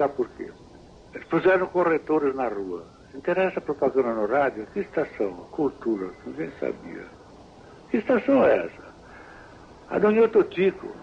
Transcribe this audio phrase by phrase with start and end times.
[0.00, 0.50] explicar por quê.
[1.14, 2.86] Eles puseram corretores na rua.
[3.14, 4.66] Interessa a propaganda no rádio?
[4.72, 5.32] Que estação?
[5.50, 6.10] Cultura.
[6.24, 7.06] Ninguém sabia.
[7.90, 8.94] Que estação é essa?
[9.90, 10.94] A do Nhoto Tico.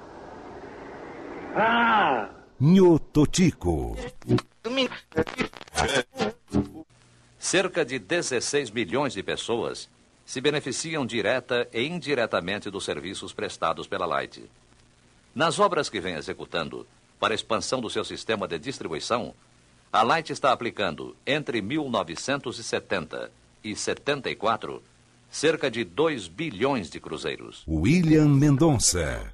[1.55, 2.29] Ah!
[2.59, 3.95] Nhototico.
[7.37, 9.89] Cerca de 16 milhões de pessoas
[10.25, 14.49] se beneficiam direta e indiretamente dos serviços prestados pela Light.
[15.35, 16.85] Nas obras que vem executando
[17.19, 19.33] para a expansão do seu sistema de distribuição,
[19.91, 23.31] a Light está aplicando, entre 1970
[23.63, 24.81] e 74,
[25.29, 27.65] cerca de 2 bilhões de cruzeiros.
[27.67, 29.33] William Mendonça.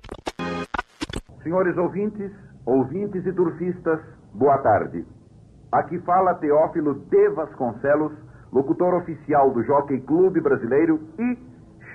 [1.42, 2.32] Senhores ouvintes,
[2.66, 4.00] ouvintes e turfistas,
[4.34, 5.06] boa tarde.
[5.72, 8.14] Aqui fala Teófilo de Vasconcelos,
[8.52, 11.53] locutor oficial do Jockey Clube Brasileiro e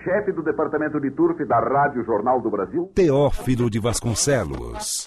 [0.09, 2.91] chefe do departamento de turf da Rádio Jornal do Brasil.
[2.95, 5.06] Teófilo de Vasconcelos.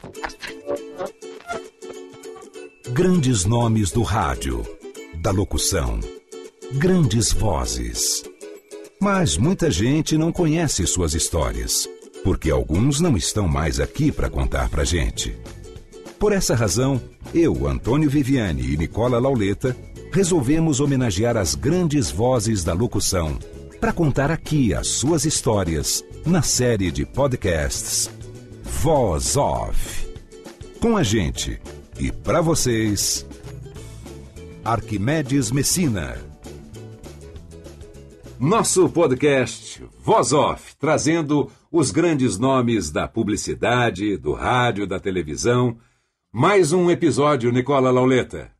[2.93, 4.61] Grandes nomes do rádio,
[5.19, 5.99] da locução,
[6.73, 8.23] grandes vozes.
[9.01, 11.89] Mas muita gente não conhece suas histórias,
[12.23, 15.35] porque alguns não estão mais aqui para contar pra gente.
[16.19, 17.01] Por essa razão,
[17.33, 19.75] eu, Antônio Viviane e Nicola Lauleta
[20.13, 23.39] resolvemos homenagear as grandes vozes da locução
[23.81, 28.11] para contar aqui as suas histórias na série de podcasts
[28.63, 30.07] Voz Off.
[30.79, 31.59] Com a gente
[31.99, 33.25] e para vocês,
[34.63, 36.15] Arquimedes Messina.
[38.39, 45.75] Nosso podcast Voz Off, trazendo os grandes nomes da publicidade, do rádio, da televisão.
[46.31, 48.51] Mais um episódio, Nicola Lauleta.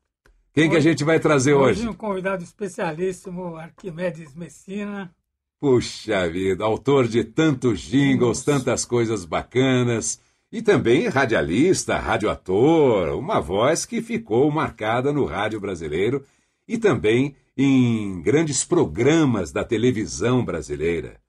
[0.54, 1.80] Quem que a gente vai trazer hoje?
[1.80, 5.10] Hoje um convidado especialíssimo, Arquimedes Messina.
[5.62, 10.20] Puxa vida, autor de tantos jingles, tantas coisas bacanas.
[10.52, 16.26] E também radialista, radioator, uma voz que ficou marcada no rádio brasileiro
[16.68, 21.22] e também em grandes programas da televisão brasileira.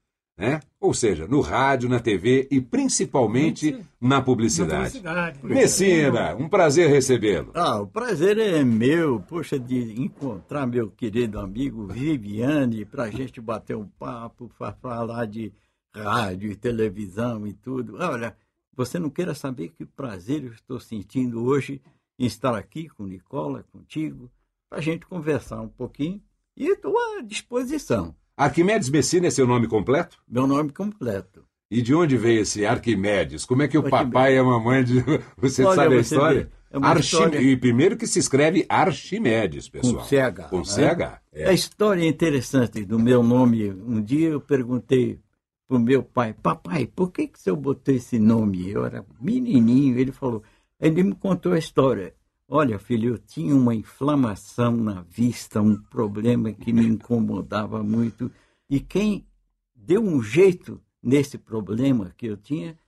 [0.42, 0.58] Né?
[0.80, 5.00] Ou seja, no rádio, na TV e principalmente na publicidade.
[5.00, 5.38] Na publicidade.
[5.46, 7.52] Messina, um prazer recebê-lo.
[7.54, 13.40] Ah, o prazer é meu, poxa, de encontrar meu querido amigo Viviane, para a gente
[13.40, 15.52] bater um papo, para falar de
[15.94, 17.98] rádio e televisão e tudo.
[18.00, 18.36] Olha,
[18.74, 21.80] você não queira saber que prazer eu estou sentindo hoje
[22.18, 24.28] em estar aqui com Nicola, contigo,
[24.68, 26.20] para a gente conversar um pouquinho
[26.56, 28.12] e estou à disposição.
[28.44, 30.18] Arquimedes Messina é seu nome completo?
[30.28, 31.44] Meu nome completo.
[31.70, 33.44] E de onde veio esse Arquimedes?
[33.46, 34.06] Como é que o Arquimedes.
[34.12, 35.02] papai e a mamãe de...
[35.38, 36.50] Você Olha, sabe a história?
[36.70, 39.96] é uma Archim- história- E primeiro que se escreve Archimedes, pessoal.
[39.96, 40.48] Com CH.
[40.50, 40.64] Com?
[40.64, 41.20] CH.
[41.32, 41.48] é.
[41.48, 43.70] A história é interessante do meu nome.
[43.70, 45.18] Um dia eu perguntei
[45.66, 48.68] pro meu pai, papai, por que, que o senhor botou esse nome?
[48.70, 49.98] Eu era menininho.
[49.98, 50.42] Ele falou,
[50.78, 52.12] ele me contou a história.
[52.54, 58.30] Olha, filho, eu tinha uma inflamação na vista, um problema que me incomodava muito.
[58.68, 59.26] E quem
[59.74, 62.78] deu um jeito nesse problema que eu tinha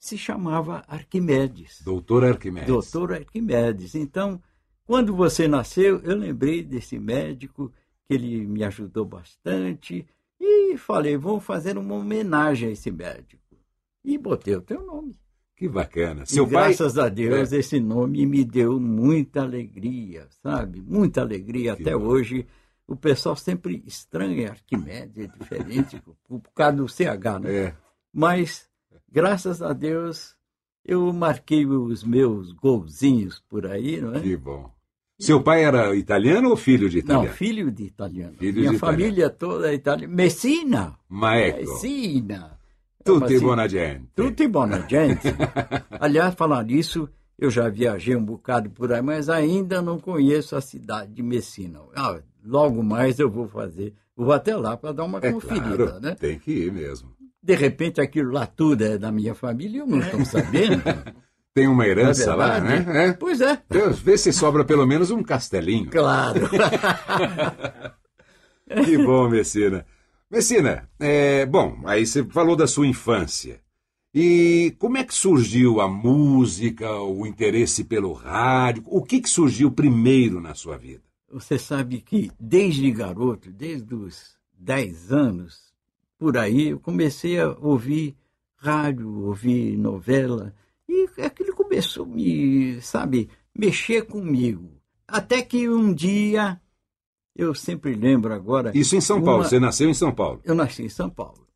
[0.00, 1.80] se chamava Arquimedes.
[1.84, 2.66] Doutor Arquimedes.
[2.66, 3.94] Doutor Arquimedes.
[3.94, 4.42] Então,
[4.84, 7.72] quando você nasceu, eu lembrei desse médico,
[8.04, 10.04] que ele me ajudou bastante,
[10.40, 13.44] e falei, vou fazer uma homenagem a esse médico.
[14.04, 15.16] E botei o teu nome.
[15.56, 16.24] Que bacana.
[16.24, 16.64] E Seu pai...
[16.68, 17.56] graças a Deus, É.
[17.56, 20.82] esse nome me deu muita alegria, sabe?
[20.82, 21.74] Muita alegria.
[21.74, 22.04] Que Até bom.
[22.04, 22.46] hoje,
[22.86, 27.54] o pessoal sempre estranha Arquimedes, é diferente, por, por causa do CH, né?
[27.54, 27.74] É.
[28.12, 28.68] Mas,
[29.10, 30.36] graças a Deus,
[30.84, 34.20] eu marquei os meus golzinhos por aí, não é?
[34.20, 34.70] Que bom.
[35.18, 37.34] Seu pai era italiano ou filho de Não, italiano?
[37.34, 38.36] filho de italiano.
[38.36, 40.14] Filho Minha de família toda é italiana.
[40.14, 40.98] Messina!
[41.08, 42.58] Ma ecco, Messina!
[43.06, 44.04] Tutti Mas, buona gente.
[44.14, 45.28] Tutti buona gente.
[45.98, 47.08] Aliás, falar nisso,
[47.38, 51.80] eu já viajei um bocado por aí, mas ainda não conheço a cidade de Messina.
[51.94, 53.94] Ah, logo mais eu vou fazer.
[54.16, 56.14] Vou até lá para dar uma É conferida, claro, né?
[56.18, 57.10] tem que ir mesmo.
[57.42, 60.82] De repente aquilo lá tudo é da minha família eu não estou sabendo.
[61.54, 62.84] Tem uma herança É lá, né?
[63.08, 63.12] É.
[63.14, 63.58] Pois é.
[63.70, 65.88] Então, Vê se sobra pelo menos um castelinho.
[65.90, 66.40] Claro.
[68.84, 69.86] Que bom, Messina.
[70.28, 73.60] Messina, é, bom, aí você falou da sua infância.
[74.12, 78.82] E como é que surgiu a música, o interesse pelo rádio?
[78.86, 81.04] O que, que surgiu primeiro na sua vida?
[81.30, 85.72] Você sabe que desde garoto, desde os 10 anos,
[86.18, 88.16] por aí, eu comecei a ouvir
[88.56, 90.52] rádio, ouvir novela,
[90.88, 94.70] e aquilo começou a me, sabe, mexer comigo.
[95.06, 96.60] Até que um dia,
[97.36, 98.72] eu sempre lembro agora.
[98.74, 99.48] Isso em São Paulo, uma...
[99.48, 100.40] você nasceu em São Paulo?
[100.44, 101.46] Eu nasci em São Paulo.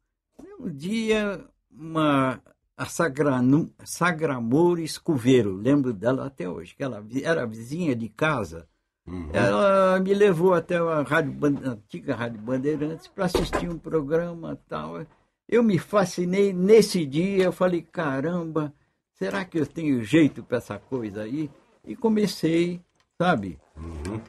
[0.59, 2.41] Um dia, uma,
[2.77, 8.69] a Sagranu, Sagramores Cuveiro, lembro dela até hoje, que ela era vizinha de casa.
[9.07, 9.31] Uhum.
[9.33, 15.05] Ela me levou até a, rádio, a antiga Rádio Bandeirantes para assistir um programa tal.
[15.49, 18.73] Eu me fascinei nesse dia, eu falei, caramba,
[19.15, 21.51] será que eu tenho jeito para essa coisa aí?
[21.85, 22.81] E comecei,
[23.19, 24.21] sabe, uhum.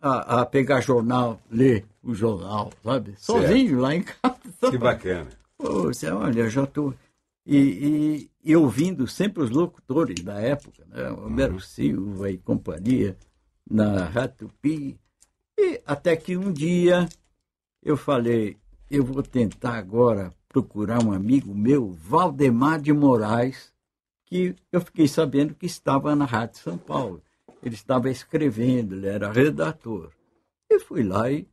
[0.00, 3.14] A, a, pegar jornal, ler o jornal, sabe?
[3.16, 3.24] Certo.
[3.24, 4.36] Sozinho lá em casa.
[4.70, 5.28] Que bacana.
[5.58, 6.94] Pô, você, olha, eu já estou.
[7.44, 11.10] E, e, e, ouvindo sempre os locutores da época, né?
[11.10, 11.60] Homero uhum.
[11.60, 13.16] Silva e companhia,
[13.70, 14.98] na Ratupi.
[15.58, 17.08] E até que um dia
[17.82, 18.56] eu falei,
[18.90, 23.72] eu vou tentar agora procurar um amigo meu, Valdemar de Moraes,
[24.24, 27.22] que eu fiquei sabendo que estava na Rádio São Paulo.
[27.66, 30.12] Ele estava escrevendo, ele era redator.
[30.70, 31.48] E fui lá e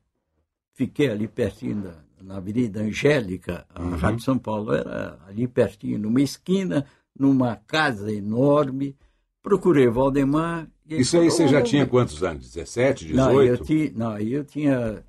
[0.75, 3.95] fiquei ali pertinho da, na Avenida Angélica, a uhum.
[3.95, 6.85] Rádio São Paulo era ali pertinho, numa esquina,
[7.17, 8.95] numa casa enorme.
[9.41, 10.67] Procurei Valdemar.
[10.87, 12.53] Isso aí você já tinha quantos anos?
[12.53, 13.15] 17, 18?
[13.15, 15.03] Não, eu, ti, não, eu tinha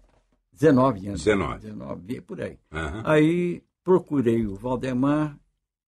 [0.54, 1.22] 19 anos.
[1.22, 1.60] 19.
[1.60, 2.58] 19, por aí.
[2.72, 3.02] Uhum.
[3.04, 5.38] Aí procurei o Valdemar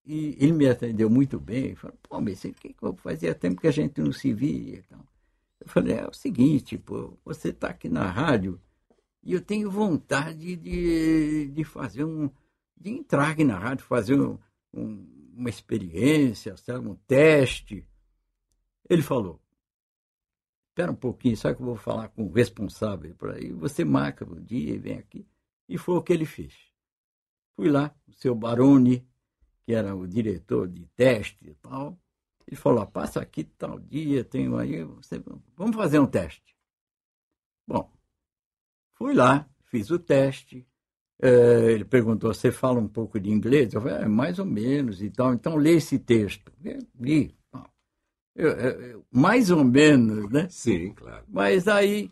[0.07, 1.75] e ele me atendeu muito bem.
[1.75, 4.79] Falou, pô, mas o que, fazia tempo que a gente não se via?
[4.79, 5.01] Então,
[5.61, 8.61] eu falei, é o seguinte, pô, você está aqui na rádio
[9.27, 12.31] e eu tenho vontade de, de fazer um.
[12.77, 14.39] de entrar aqui na rádio, fazer um,
[14.73, 17.85] um, uma experiência, sabe, um teste.
[18.89, 19.43] Ele falou:
[20.69, 23.51] espera um pouquinho, só que eu vou falar com o responsável por aí.
[23.53, 25.27] Você marca o dia e vem aqui.
[25.69, 26.55] E foi o que ele fez.
[27.57, 29.05] Fui lá, o seu Baroni,
[29.67, 31.99] que era o diretor de teste e tal.
[32.47, 35.23] Ele falou: passa aqui tal dia, tenho aí, você,
[35.57, 36.57] vamos fazer um teste.
[37.67, 37.91] Bom,
[38.97, 40.67] Fui lá, fiz o teste.
[41.21, 43.73] É, ele perguntou: Você fala um pouco de inglês?
[43.73, 45.35] Eu falei: é, Mais ou menos e tal.
[45.35, 46.51] Então, lê esse texto.
[46.99, 47.35] Li.
[48.35, 50.47] Eu, eu, mais ou menos, né?
[50.51, 51.25] Sim, claro.
[51.29, 52.11] Mas aí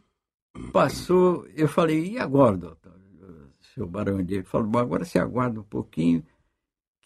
[0.73, 2.95] passou, eu falei: E agora, doutor?
[2.95, 6.25] O seu Barão de ele falou: agora você aguarda um pouquinho,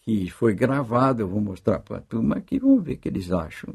[0.09, 3.31] que foi gravado, eu vou mostrar para a turma aqui, vamos ver o que eles
[3.31, 3.71] acham.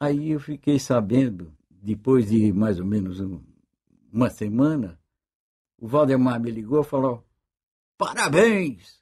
[0.00, 3.40] Aí eu fiquei sabendo, depois de mais ou menos um,
[4.12, 4.98] uma semana,
[5.78, 7.24] o Valdemar me ligou e falou:
[7.96, 9.00] Parabéns!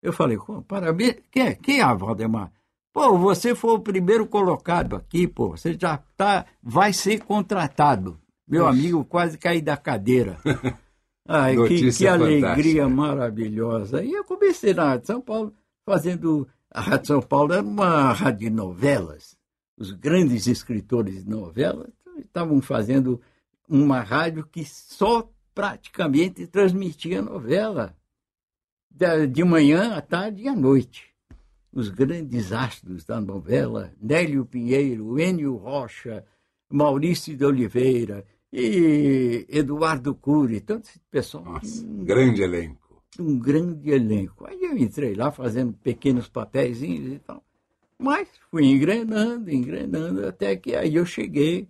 [0.00, 1.16] Eu falei: Parabéns?
[1.30, 1.54] Quem é?
[1.54, 2.50] Quem é, Valdemar?
[2.94, 5.50] Pô, você foi o primeiro colocado aqui, pô.
[5.50, 8.18] Você já tá, vai ser contratado.
[8.48, 10.38] Meu amigo quase caí da cadeira.
[11.28, 14.02] Ai, que, que alegria maravilhosa.
[14.02, 16.48] E eu comecei na Rádio São Paulo, fazendo.
[16.70, 19.36] A Rádio São Paulo era uma rádio de novelas.
[19.76, 21.88] Os grandes escritores de novelas
[22.18, 23.20] estavam fazendo
[23.68, 27.96] uma rádio que só praticamente transmitia novela,
[29.30, 31.14] de manhã à tarde e à noite.
[31.72, 36.24] Os grandes astros da novela, Nélio Pinheiro, Enio Rocha,
[36.70, 38.24] Maurício de Oliveira
[38.58, 41.44] e Eduardo Cury, tanto esse pessoal.
[41.44, 43.02] Nossa, um grande elenco.
[43.18, 44.46] Um grande elenco.
[44.46, 47.44] Aí eu entrei lá fazendo pequenos papéis e tal.
[47.98, 51.68] Mas fui engrenando, engrenando, até que aí eu cheguei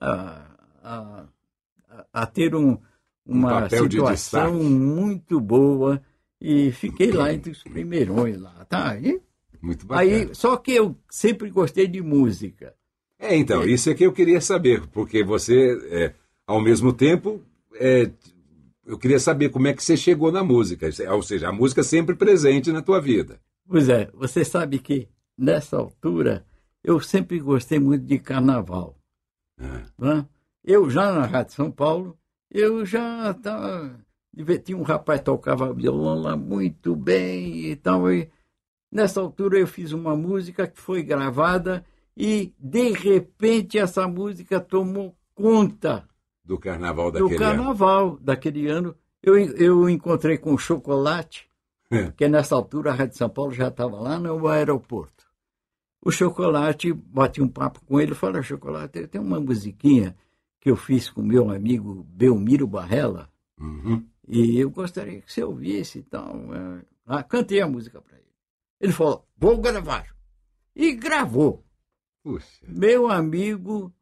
[0.00, 0.48] a
[0.82, 1.26] a,
[2.12, 2.78] a ter um,
[3.26, 6.02] uma um situação muito boa
[6.40, 8.96] e fiquei lá entre os primeirões lá, tá?
[8.98, 9.20] E,
[9.60, 10.10] muito bacana.
[10.10, 12.74] Aí, só que eu sempre gostei de música.
[13.18, 16.14] É, então, isso é que eu queria saber, porque você, é,
[16.46, 17.42] ao mesmo tempo,
[17.74, 18.10] é,
[18.86, 22.14] eu queria saber como é que você chegou na música, ou seja, a música sempre
[22.14, 23.40] presente na tua vida.
[23.66, 26.46] Pois é, você sabe que nessa altura
[26.82, 28.96] eu sempre gostei muito de carnaval.
[30.00, 30.24] Ah.
[30.64, 32.16] Eu já na Rádio São Paulo,
[32.50, 33.98] eu já estava.
[34.64, 38.10] Tinha um rapaz que tocava violão lá muito bem e tal.
[38.12, 38.30] E
[38.90, 41.84] nessa altura eu fiz uma música que foi gravada
[42.18, 46.08] e, de repente, essa música tomou conta.
[46.44, 48.20] Do carnaval daquele do carnaval ano.
[48.20, 48.96] daquele ano.
[49.22, 51.48] Eu, eu encontrei com o Chocolate,
[51.88, 52.10] é.
[52.10, 55.28] que nessa altura a Rádio São Paulo já estava lá no aeroporto.
[56.04, 60.16] O Chocolate, bati um papo com ele, falou, Chocolate, tem uma musiquinha
[60.60, 63.30] que eu fiz com meu amigo Belmiro Barrela.
[63.60, 64.04] Uhum.
[64.26, 66.16] E eu gostaria que você ouvisse e.
[66.16, 68.26] É, Lá, cantei a música para ele.
[68.80, 70.14] Ele falou, vou gravar.
[70.76, 71.64] E gravou.
[72.22, 72.46] Puxa.
[72.66, 73.92] Meu amigo,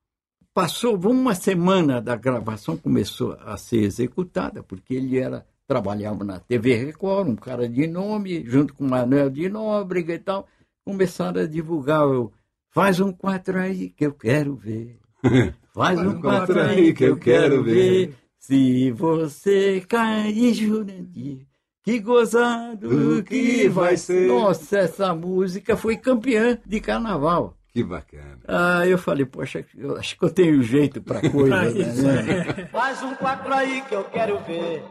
[0.54, 6.76] passou uma semana da gravação, começou a ser executada, porque ele era trabalhava na TV
[6.76, 10.46] Record, um cara de nome, junto com Manuel de Nóbrega e tal,
[10.84, 12.32] começaram a divulgar o
[12.76, 14.98] Faz um quatro aí que eu quero ver.
[15.72, 18.14] Faz um quatro aí que eu quero ver.
[18.38, 21.46] Se você cair, Jurandir,
[21.82, 24.28] que gozado que vai ser.
[24.28, 27.56] Nossa, essa música foi campeã de carnaval.
[27.76, 28.38] Que bacana.
[28.48, 32.68] Ah, eu falei, poxa, eu acho que eu tenho jeito pra coisa, né?
[32.72, 34.82] Faz um quatro aí que eu quero ver.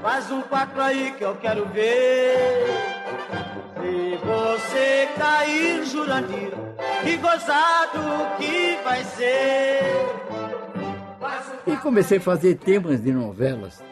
[0.00, 2.66] Faz um quatro aí que eu quero ver.
[3.74, 6.52] Se você cair, Jurandir,
[7.02, 7.98] que gozado
[8.38, 9.80] que vai ser.
[11.66, 13.82] E comecei a fazer temas de novelas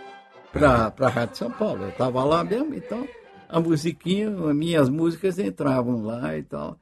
[0.52, 1.86] para a Rádio São Paulo.
[1.86, 3.04] Eu estava lá mesmo, então
[3.48, 6.78] a musiquinha, as minhas músicas entravam lá e tal.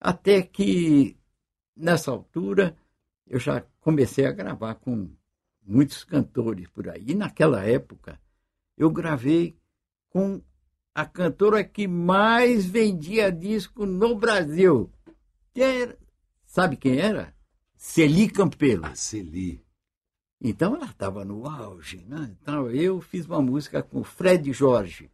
[0.00, 1.16] Até que,
[1.76, 2.74] nessa altura,
[3.26, 5.10] eu já comecei a gravar com
[5.62, 7.04] muitos cantores por aí.
[7.08, 8.18] E naquela época,
[8.76, 9.58] eu gravei
[10.08, 10.42] com
[10.94, 14.90] a cantora que mais vendia disco no Brasil.
[15.52, 15.98] Que era,
[16.44, 17.34] sabe quem era?
[17.76, 18.86] Celi Campelo.
[18.86, 19.64] A Celi.
[20.40, 22.04] Então ela estava no auge.
[22.06, 22.36] Né?
[22.40, 25.10] Então eu fiz uma música com o Fred Jorge.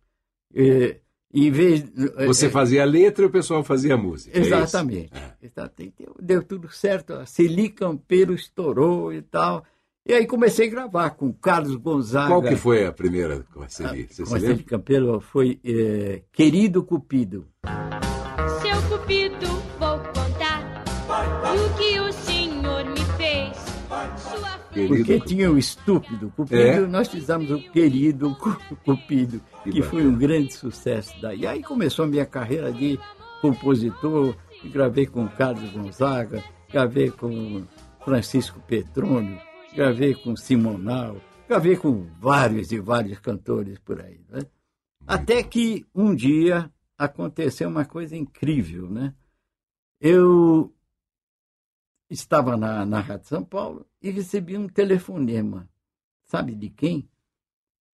[1.45, 1.85] Em vez,
[2.27, 4.37] Você fazia a letra e o pessoal fazia a música.
[4.37, 4.41] é
[5.43, 6.05] Exatamente.
[6.21, 7.13] Deu tudo certo.
[7.13, 9.65] A Celi Campeiro estourou e tal.
[10.09, 12.29] E aí comecei a gravar com Carlos Gonzaga.
[12.29, 14.07] Qual que foi a primeira com a Celi?
[14.09, 14.63] Você com a Celi?
[14.63, 17.45] Campeiro foi eh, Querido Cupido.
[24.77, 26.81] Querido Porque tinha o estúpido Cupido, É?
[26.87, 31.47] nós fizemos o querido Cu- Cupido, Que que, foi um grande sucesso daí.
[31.47, 32.99] Aí começou a minha carreira de
[33.41, 37.65] compositor, gravei com Carlos Gonzaga, gravei com
[38.05, 39.39] Francisco Petrônio,
[39.75, 41.17] gravei com Simonal,
[41.49, 44.21] gravei com vários e vários cantores por aí.
[44.29, 44.41] né?
[45.07, 49.15] Até que um dia aconteceu uma coisa incrível, né?
[50.01, 50.73] Eu
[52.09, 55.69] estava na, na Rádio São Paulo e recebi um telefonema.
[56.25, 57.09] Sabe de quem?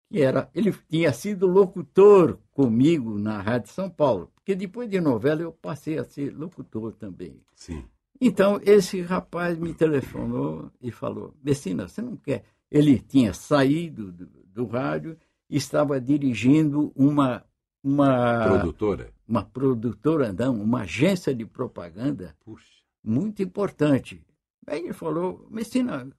[0.09, 5.41] Que era, ele tinha sido locutor comigo na Rádio São Paulo, porque depois de novela
[5.41, 7.41] eu passei a ser locutor também.
[7.55, 7.83] Sim.
[8.19, 12.43] Então, esse rapaz me telefonou e falou: Messina, você não quer?
[12.69, 15.17] Ele tinha saído do, do rádio
[15.49, 17.43] e estava dirigindo uma,
[17.83, 19.11] uma, Produtora?
[19.27, 22.80] uma produtora, não, uma agência de propaganda Puxa.
[23.03, 24.23] Muito importante.
[24.67, 26.09] Aí ele falou, Messina,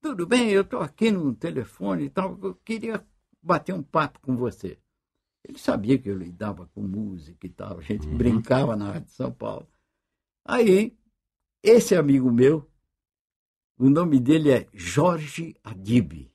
[0.00, 3.06] tudo bem, eu estou aqui no telefone e tal, eu queria
[3.40, 4.78] bater um papo com você.
[5.44, 9.32] Ele sabia que eu lidava com música e tal, a gente brincava na Rádio São
[9.32, 9.68] Paulo.
[10.44, 10.96] Aí,
[11.62, 12.68] esse amigo meu,
[13.78, 16.30] o nome dele é Jorge Adib,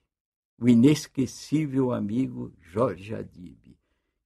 [0.57, 3.77] o inesquecível amigo Jorge Adib,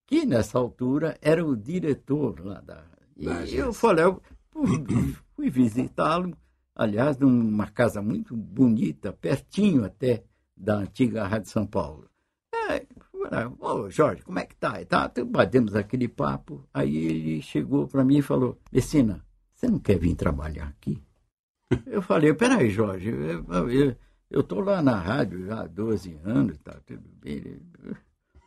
[0.07, 2.85] que nessa altura era o diretor lá da.
[3.15, 6.35] E eu falei, eu fui, visitá-lo,
[6.75, 10.23] aliás, numa casa muito bonita, pertinho até
[10.55, 12.09] da antiga Rádio São Paulo.
[12.53, 12.85] É,
[13.59, 14.83] Ô, Jorge, como é que tá?
[14.85, 16.67] Tá, tá, batemos aquele papo.
[16.73, 21.01] Aí ele chegou para mim e falou: Messina, você não quer vir trabalhar aqui?
[21.85, 23.09] Eu falei: peraí, Jorge,
[24.29, 27.61] eu, tô lá na rádio já há 12 anos, tá tudo bem.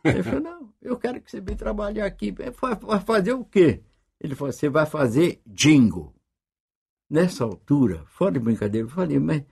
[0.03, 2.33] Ele- falou: não, eu quero que você venha trabalhar aqui.
[3.05, 3.81] Fazer o quê?
[4.19, 6.13] Ele falou: você vai fazer jingle.
[7.09, 9.43] Nessa altura, fora de brincadeira, eu falei, mas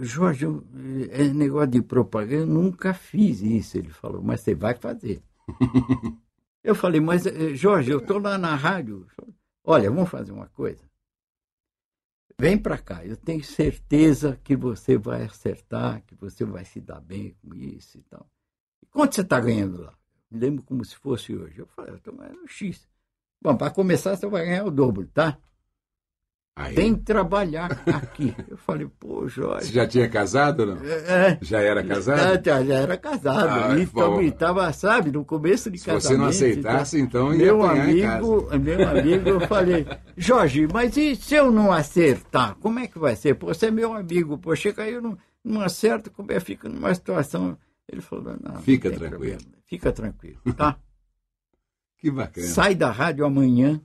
[0.00, 0.64] Jorge, eu,
[1.10, 3.76] é negócio de propaganda, eu nunca fiz isso.
[3.76, 5.22] Ele falou, mas você vai fazer.
[6.62, 9.06] eu falei, mas eh, Jorge, eu estou lá na rádio.
[9.64, 10.84] Olha, vamos fazer uma coisa.
[12.38, 17.00] Vem para cá, eu tenho certeza que você vai acertar, que você vai se dar
[17.00, 18.28] bem com isso e tal.
[18.82, 19.94] E quanto você está ganhando lá?
[20.30, 21.58] Me lembro como se fosse hoje.
[21.58, 22.88] Eu falei, eu estou ganhando X.
[23.44, 25.36] Bom, para começar, você vai ganhar o dobro, tá?
[26.56, 26.72] Aí.
[26.74, 28.32] Vem trabalhar aqui.
[28.48, 29.66] Eu falei, pô, Jorge.
[29.66, 30.76] Você já tinha casado não?
[30.84, 32.42] É, Já era casado?
[32.44, 33.48] já, já era casado.
[33.72, 34.20] Ah, então, bom.
[34.22, 36.08] estava, sabe, no começo de Se casamento.
[36.08, 39.84] você não aceitasse, então ia meu amigo, meu amigo, eu falei,
[40.16, 42.54] Jorge, mas e se eu não acertar?
[42.60, 43.34] Como é que vai ser?
[43.34, 46.68] Pô, você é meu amigo, pô, chega aí, eu não, não acerto, como é, fica
[46.68, 47.58] numa situação.
[47.90, 48.62] Ele falou, não.
[48.62, 49.10] Fica não tem tranquilo.
[49.10, 49.40] problema.
[49.66, 50.76] Fica tranquilo, tá?
[52.04, 52.46] Que bacana.
[52.48, 53.80] Sai da rádio amanhã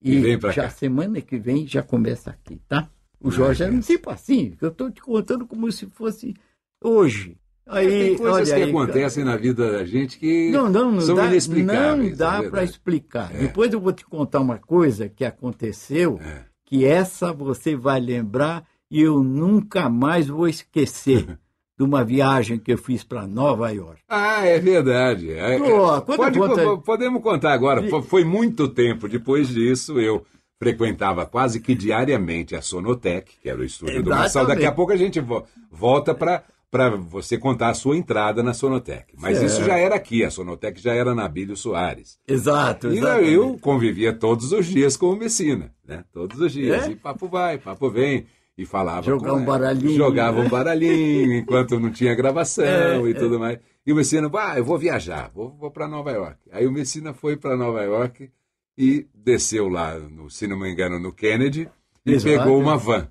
[0.00, 0.70] E e, vem pra já cá.
[0.70, 2.88] semana que vem já começa aqui, tá?
[3.20, 6.32] O Jorge era um tipo assim, que eu estou te contando como se fosse
[6.80, 7.36] hoje.
[7.66, 11.00] Aí, Tem coisas olha que aí, acontecem na vida da gente que Não, não, não
[11.00, 12.10] são dá, inexplicáveis.
[12.10, 13.32] não dá é para explicar.
[13.32, 16.44] Depois eu vou te contar uma coisa que aconteceu, É.
[16.64, 21.36] que essa você vai lembrar e eu nunca mais vou esquecer
[21.78, 24.00] de uma viagem que eu fiz para Nova York.
[24.08, 25.30] Ah, é verdade.
[25.32, 26.62] É, Pô, é, conta, pode- conta.
[26.64, 27.88] po- podemos contar agora.
[27.88, 29.08] Fo- Foi muito tempo.
[29.08, 30.24] Depois disso, eu
[30.58, 34.42] frequentava quase que diariamente a Sonotec, que era o estúdio do Marçal.
[34.44, 34.76] Daqui a Exatamente.
[34.76, 39.06] pouco a gente vo- volta para para você contar a sua entrada na Sonotec.
[39.16, 39.50] Mas Certo.
[39.52, 42.18] isso já era aqui, a Sonotec já era na Abílio Soares.
[42.28, 43.32] Exato, E exatamente.
[43.32, 46.04] eu convivia todos os dias com o Messina, né?
[46.12, 46.86] Todos os dias.
[46.86, 46.90] É?
[46.90, 48.26] E papo vai, papo vem.
[48.58, 49.96] E falava Jogar com um baralhinho.
[49.96, 52.64] Jogava um baralhinho enquanto não tinha gravação
[53.06, 53.58] É, e tudo mais.
[53.86, 56.36] E o Messina, ah, eu vou viajar, vou, vou para Nova York.
[56.50, 58.28] Aí o Messina foi para Nova York
[58.76, 61.68] e desceu lá, no, se não me engano, no Kennedy
[62.04, 62.36] e Exato.
[62.36, 63.08] pegou uma van.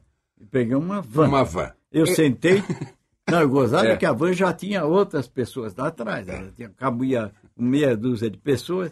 [0.51, 1.27] Peguei uma van.
[1.30, 1.72] Uma van.
[1.92, 2.62] Eu sentei.
[3.30, 3.98] Não, eu gozava É.
[3.98, 6.27] que a van já tinha outras pessoas lá atrás.
[6.27, 8.92] Ela tinha, cabia meia dúzia de pessoas.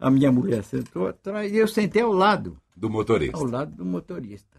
[0.00, 3.36] A minha mulher sentou atrás e eu sentei ao lado, Do motorista.
[3.36, 4.55] ao lado do motorista.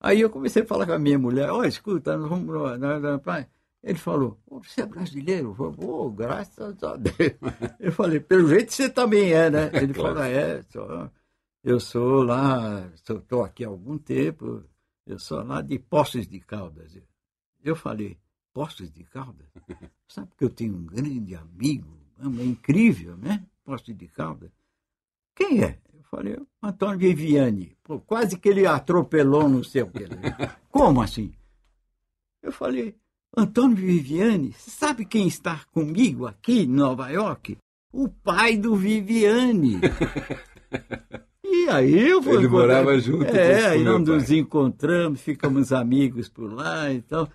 [0.00, 3.00] Aí eu comecei a falar com a minha mulher, olha, escuta, nós vamos lá, na-
[3.00, 3.48] na praia."
[3.82, 5.50] Ele falou, "Ô, você é brasileiro?
[5.50, 7.14] Eu falei, "Ô, graças a Deus.
[7.80, 9.70] Eu falei, pelo jeito você também é, né?
[9.74, 10.16] Ele Claro.
[10.16, 11.10] falou, é, sou,
[11.62, 14.62] eu sou lá, estou aqui há algum tempo,
[15.06, 16.98] eu sou lá de Poços de Caldas.
[17.62, 18.18] Eu falei,
[18.52, 19.46] Poços de Caldas?
[20.08, 23.44] Sabe que eu tenho um grande amigo, é incrível, né?
[23.64, 24.50] Poços de Caldas.
[25.34, 25.78] Quem é?
[26.10, 27.76] Falei, Antônio Viviane.
[27.82, 30.06] Pô, quase que ele atropelou no seu quê.
[30.70, 31.32] Como assim?
[32.42, 32.94] Eu falei,
[33.36, 37.56] Antônio Viviane, sabe quem está comigo aqui em Nova York?
[37.92, 39.80] O pai do Viviane.
[41.48, 43.98] E aí eu fui Ele morava junto É, aí pai.
[43.98, 47.28] nos encontramos, ficamos amigos por lá e tal.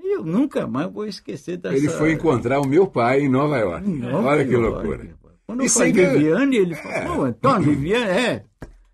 [0.00, 1.74] E eu nunca mais vou esquecer dessa...
[1.74, 3.88] Ele foi encontrar o meu pai em Nova York.
[3.88, 4.86] Nova Olha que York.
[4.86, 5.16] loucura.
[5.48, 8.44] Quando sem que- Viviane, ele falou, "Pô, Antônio Viviane, é.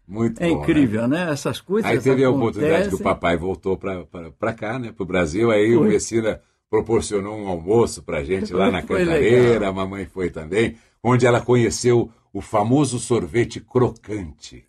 [0.06, 0.62] Muito É bom, né?
[0.62, 1.30] incrível, né?
[1.32, 3.04] Essas coisas Aí teve a oportunidade que o acontecem.
[3.04, 5.50] papai voltou para cá, né, para o Brasil.
[5.50, 5.88] Aí o Foi.
[5.88, 6.40] Messina
[6.70, 9.68] proporcionou um almoço para gente lá na Foi Cantareira.
[9.68, 14.64] A mamãe foi também, onde ela conheceu o famoso sorvete crocante.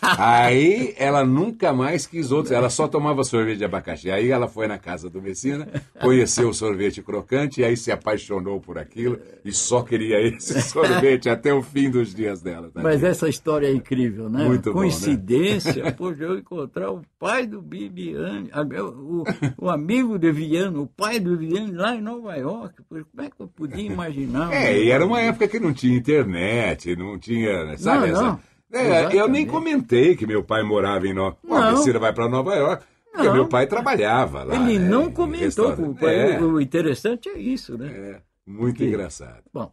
[0.00, 4.10] Aí ela nunca mais quis outros, ela só tomava sorvete de abacaxi.
[4.10, 5.66] Aí ela foi na casa do Messina,
[6.00, 11.28] conheceu o sorvete crocante, e aí se apaixonou por aquilo e só queria esse sorvete
[11.28, 12.70] até o fim dos dias dela.
[12.72, 12.80] tá?
[12.82, 14.44] Mas essa história é incrível, né?
[14.44, 14.88] Muito bom, né?
[14.88, 19.24] Coincidência, pô, de eu encontrar o pai do Viviane, a- o,
[19.58, 22.74] o amigo de Viviane, o pai do Viviane lá em Nova York.
[22.88, 24.52] Como é que eu podia imaginar?
[24.52, 28.06] É, e era uma época que não tinha internet, não tinha, sabe?
[28.08, 28.50] Não, essa- não.
[28.72, 31.64] É, eu nem comentei que meu pai morava em Nova York.
[31.66, 33.34] A Priscila vai para Nova York, porque Não.
[33.34, 34.54] meu pai trabalhava lá.
[34.54, 36.42] Ele né, não em comentou com o restaurante.
[36.44, 37.88] O, interessante é isso, né?
[37.92, 39.42] É, é, muito Que- engraçado.
[39.52, 39.72] Bom,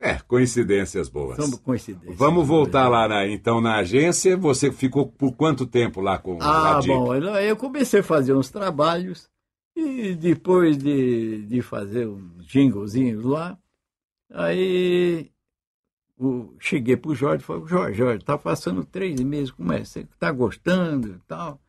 [0.00, 1.36] É, coincidências boas.
[1.36, 2.16] são coincidências.
[2.16, 4.36] Vamos voltar lá, na, então, na agência.
[4.36, 8.32] Você ficou por quanto tempo lá com o Ah, bom, eu eu comecei a fazer
[8.34, 9.28] uns trabalhos
[9.76, 13.58] e depois de, de fazer uns jinglezinhos lá,
[14.32, 15.30] aí
[16.18, 19.84] o, cheguei pro Jorge e falei, Jorge, Jorge, tá passando três meses, como é?
[19.84, 21.60] Você tá gostando e tal?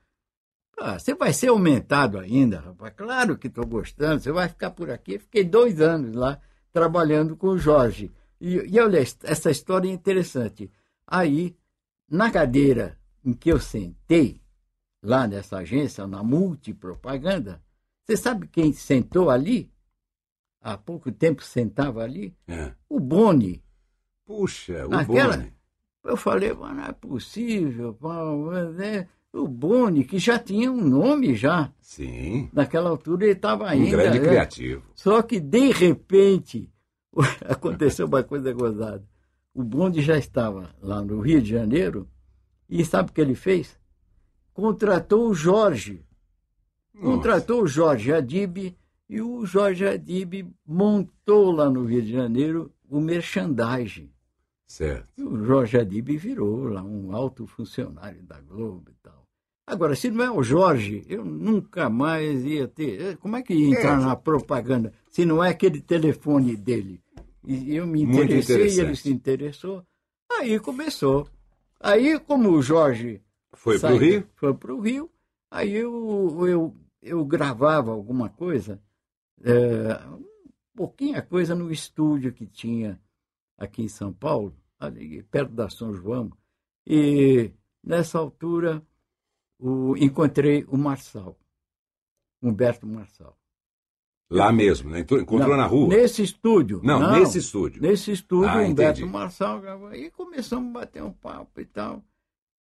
[0.77, 2.93] Ah, você vai ser aumentado ainda, rapaz?
[2.95, 5.17] Claro que estou gostando, você vai ficar por aqui.
[5.17, 6.39] Fiquei dois anos lá
[6.71, 8.11] trabalhando com o Jorge.
[8.39, 10.69] E, e olha, essa história é interessante.
[11.07, 11.55] Aí,
[12.09, 14.41] na cadeira em que eu sentei,
[15.01, 17.63] lá nessa agência, na multipropaganda,
[18.05, 19.71] você sabe quem sentou ali?
[20.61, 22.35] Há pouco tempo sentava ali?
[22.47, 22.73] É.
[22.89, 23.63] O Boni.
[24.25, 25.53] Puxa, o Naquela- Boni.
[26.03, 27.97] Eu falei, mas não é possível,
[28.75, 29.07] né?
[29.33, 31.71] o Boni, que já tinha um nome já.
[31.81, 33.89] Sim, Naquela altura ele estava um ainda.
[33.97, 34.27] grande né?
[34.27, 34.83] criativo.
[34.95, 36.71] Só que, de repente,
[37.45, 39.03] aconteceu uma coisa gozada.
[39.53, 42.07] O bonde já estava lá no Rio de Janeiro
[42.69, 43.77] e sabe o que ele fez?
[44.53, 46.05] Contratou o Jorge.
[47.01, 48.75] Contratou o Jorge Adib
[49.09, 54.09] e o Jorge Adib montou lá no Rio de Janeiro o merchandising.
[54.67, 55.07] Certo.
[55.17, 59.23] E o Jorge Adib virou lá um alto funcionário da Globo e tal.
[59.67, 63.01] Agora, se não é o Jorge, eu nunca mais ia ter.
[63.01, 64.03] eh, Como é que ia entrar É.
[64.05, 67.01] na propaganda se não é aquele telefone dele?
[67.47, 69.01] E eu me interessei, ele interessante.
[69.01, 69.83] se interessou.
[70.31, 71.27] Aí começou.
[71.79, 73.21] Aí, como o Jorge
[73.53, 74.27] Foi saiu- pro Rio?
[74.35, 75.11] Foi para o Rio.
[75.51, 78.81] Aí eu, eu, eu gravava alguma coisa,
[79.43, 80.23] é, um
[80.75, 82.99] pouquinha coisa no estúdio que tinha
[83.57, 86.31] aqui em São Paulo, ali perto da São João.
[86.85, 87.51] E
[87.83, 88.81] nessa altura
[89.59, 91.37] o, encontrei o Marçal,
[92.41, 93.37] Humberto Marçal.
[94.29, 95.01] Lá mesmo, né?
[95.01, 95.87] Encontrou Não, na rua?
[95.87, 96.81] Nesse estúdio.
[96.83, 97.79] Não, nesse estúdio.
[97.81, 99.13] Nesse estúdio, Ah, Humberto entendi.
[99.13, 99.93] Marçal gravou.
[99.93, 102.03] E começamos a bater um papo e tal.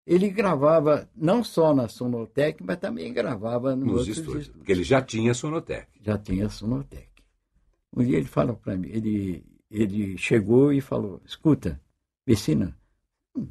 [0.07, 4.42] Ele gravava não só na Sonotec, mas também gravava nos, Nos estúdios.
[4.42, 4.48] estúdios.
[4.59, 5.88] Porque ele já tinha Sonotec.
[6.02, 7.09] Já tinha Sonotec.
[7.96, 9.42] Um dia ele falou para mim, ele,
[9.74, 11.80] ele chegou e falou, escuta,
[12.24, 12.78] Vecina,
[13.37, 13.48] hum,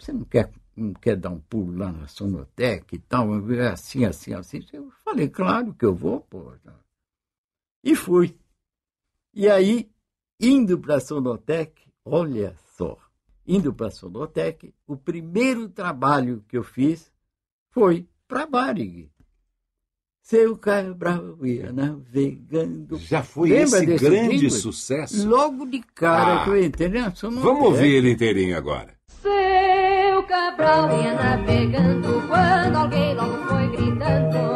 [0.00, 3.28] você não quer, não quer dar um pulo lá na Sonotec e tal?
[3.52, 4.64] É Assim, assim, assim.
[4.72, 6.52] Eu falei, claro que eu vou, pô.
[7.84, 8.38] E fui.
[9.34, 9.90] E aí,
[10.40, 12.98] indo para a Sonotec, olha só,
[13.46, 17.12] indo para a Sonotec, o primeiro trabalho que eu fiz
[17.70, 19.10] foi para Varig.
[20.28, 22.98] Seu Cabral ia navegando.
[22.98, 24.50] Já foi Lembra esse grande jingle?
[24.50, 25.28] sucesso?
[25.28, 26.44] Logo de cara Ah.
[26.44, 27.44] que eu entrei na Sonotec.
[27.46, 28.88] Vamos ouvir ele inteirinho agora.
[29.22, 34.55] Seu Cabral ia navegando quando alguém logo foi gritando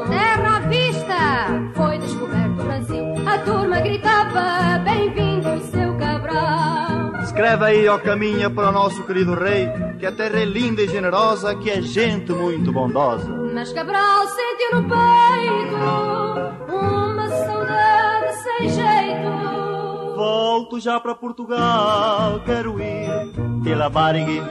[7.40, 9.66] Escreve aí, ó, caminha para o nosso querido rei,
[9.98, 13.26] que a terra é linda e generosa, que é gente muito bondosa.
[13.55, 15.74] Mas Cabral sentiu no peito
[16.70, 19.31] Uma saudade sem jeito
[20.16, 23.33] Volto já para Portugal, quero ir
[23.64, 24.42] pela Varig.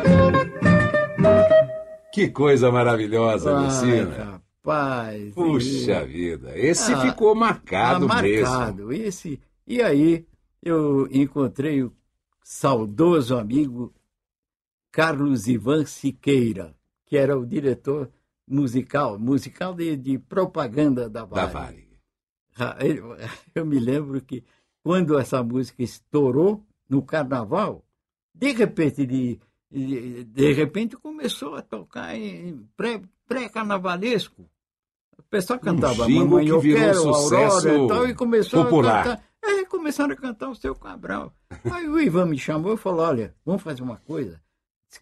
[2.11, 4.41] Que coisa maravilhosa, Ai, Messina.
[4.65, 5.31] rapaz.
[5.35, 6.53] Puxa vida.
[6.55, 8.49] Esse Ah, ficou marcado, Tá mesmo.
[8.49, 8.91] marcado.
[8.91, 10.25] Esse, e aí
[10.65, 11.91] eu encontrei o
[12.53, 13.93] saudoso amigo
[14.91, 18.09] Carlos Ivan Siqueira, que era o diretor
[18.47, 21.53] musical, musical de, de propaganda da Da Varig.
[21.53, 21.89] Varig.
[22.57, 22.77] Ah,
[23.53, 24.43] Eu, me lembro que
[24.83, 27.85] quando essa música estourou no carnaval,
[28.33, 34.49] de repente de, de, de repente começou a tocar em pré- pré-carnavalesco.
[35.19, 38.63] o pessoal cantava jingle Mamãe que Eu virou Quero, sucesso Aurora e tal, e começou
[38.63, 39.01] popular.
[39.01, 39.28] a cantar.
[39.43, 41.33] É, começaram a cantar o seu Cabral.
[41.71, 44.41] Aí o Ivan me chamou e falou, olha, vamos fazer uma coisa,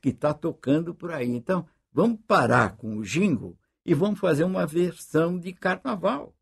[0.01, 1.29] que está tocando por aí.
[1.29, 6.33] Então, vamos parar com o jingle e vamos fazer uma versão de carnaval.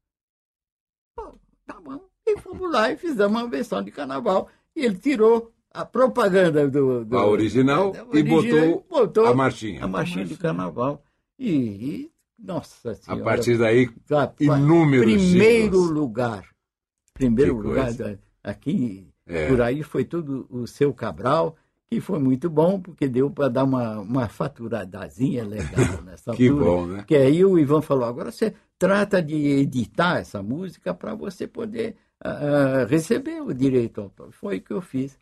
[1.16, 2.02] Pô, tá bom.
[2.28, 4.50] E fomos lá e fizemos uma versão de carnaval.
[4.76, 7.06] E ele tirou a propaganda do.
[7.06, 9.84] do A original da e original botou a marchinha.
[9.84, 11.04] A marchinha de carnaval.
[11.38, 13.24] E, e, nossa A senhora.
[13.24, 15.90] partir daí, Tá, inúmeros Primeiro jingles.
[15.92, 16.55] lugar.
[17.16, 17.90] Primeiro lugar.
[18.44, 19.48] Aqui, É.
[19.48, 21.56] por aí, foi tudo o seu Cabral,
[21.90, 25.66] que foi muito bom, porque deu para dar uma, uma faturadazinha legal
[26.06, 26.66] nessa Que altura.
[26.66, 27.04] bom, né?
[27.08, 31.96] Que aí o Ivan falou: agora você trata de editar essa música para você poder
[32.22, 34.32] ah, receber o direito autor.
[34.32, 35.18] Foi o que eu fiz.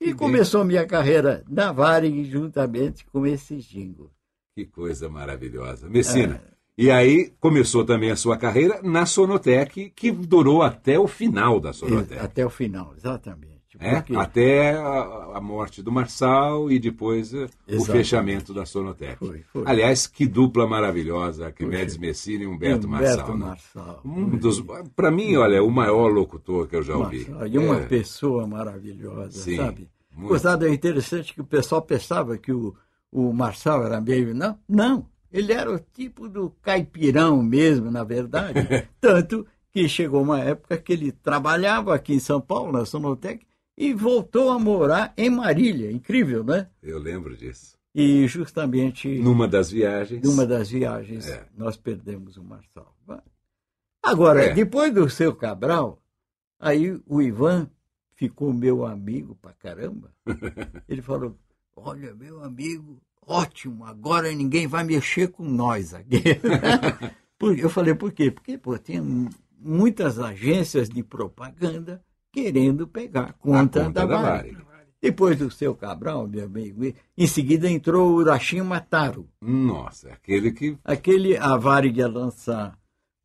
[0.00, 4.10] E Que começou minha carreira na Varig juntamente com esse jingle.
[4.54, 5.88] que coisa maravilhosa.
[5.88, 6.42] Messina.
[6.52, 6.55] É.
[6.78, 11.72] E aí começou também a sua carreira na Sonotec, que durou até o final da
[11.72, 12.20] Sonotec.
[12.20, 13.56] Até o final, exatamente.
[13.78, 17.86] É, Porque- até a, a morte do Marçal e depois eh, o Exatamente.
[17.92, 19.16] fechamento da Sonotec.
[19.18, 19.62] Foi, foi.
[19.66, 23.36] Aliás, que dupla maravilhosa, Arquimedes Messina e Humberto, Humberto Marçal.
[23.38, 23.44] né?
[23.46, 24.00] Marçal.
[24.02, 27.28] Um dos, para mim, olha, o maior locutor que eu já ouvi.
[27.28, 29.90] Marçal, E uma É, pessoa maravilhosa, Sim, sabe?
[30.14, 30.28] muito.
[30.30, 32.74] Gostado é interessante que o pessoal pensava que o,
[33.12, 34.34] o Marçal era meio.
[34.34, 35.06] Não, não.
[35.32, 38.54] Ele era o tipo do caipirão mesmo, na verdade.
[39.00, 43.92] Tanto que chegou uma época que ele trabalhava aqui em São Paulo, na Sonotec, e
[43.92, 45.90] voltou a morar em Marília.
[45.92, 46.68] Incrível, né?
[46.82, 47.76] Eu lembro disso.
[47.94, 50.22] E justamente Numa das viagens.
[50.22, 51.46] numa das viagens, É.
[51.56, 52.94] nós perdemos o Marçal.
[54.02, 54.54] Agora, É.
[54.54, 56.00] depois do seu Cabral,
[56.60, 57.68] aí o Ivan
[58.14, 60.12] ficou meu amigo pra caramba.
[60.88, 61.36] Ele falou:
[61.74, 66.22] Olha, meu amigo, ótimo, agora ninguém vai mexer com nós aqui.
[67.58, 68.30] Eu falei, por quê?
[68.30, 69.28] Porque pô, tinha mu-
[69.60, 74.22] muitas agências de propaganda querendo pegar conta, conta da, da.
[74.22, 74.56] Varig.
[75.02, 76.82] Depois do seu Cabral, meu amigo,
[77.16, 79.28] em seguida entrou o Urachim Mataro.
[79.40, 80.78] Nossa, aquele que.
[80.82, 82.76] Aquele, a Varig ia lançar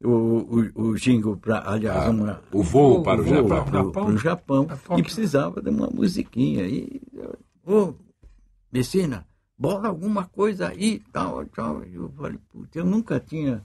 [0.04, 3.92] o, o, o jingle para, aliás, Ah, uma, o voo para o Japão.
[3.92, 6.66] Para o Japão, e precisava de uma musiquinha.
[6.68, 7.02] E,
[7.66, 7.94] ô,
[8.72, 9.26] Messina,
[9.62, 11.84] bola alguma coisa aí, tal, tal.
[11.84, 13.64] Eu falei, putz, eu nunca tinha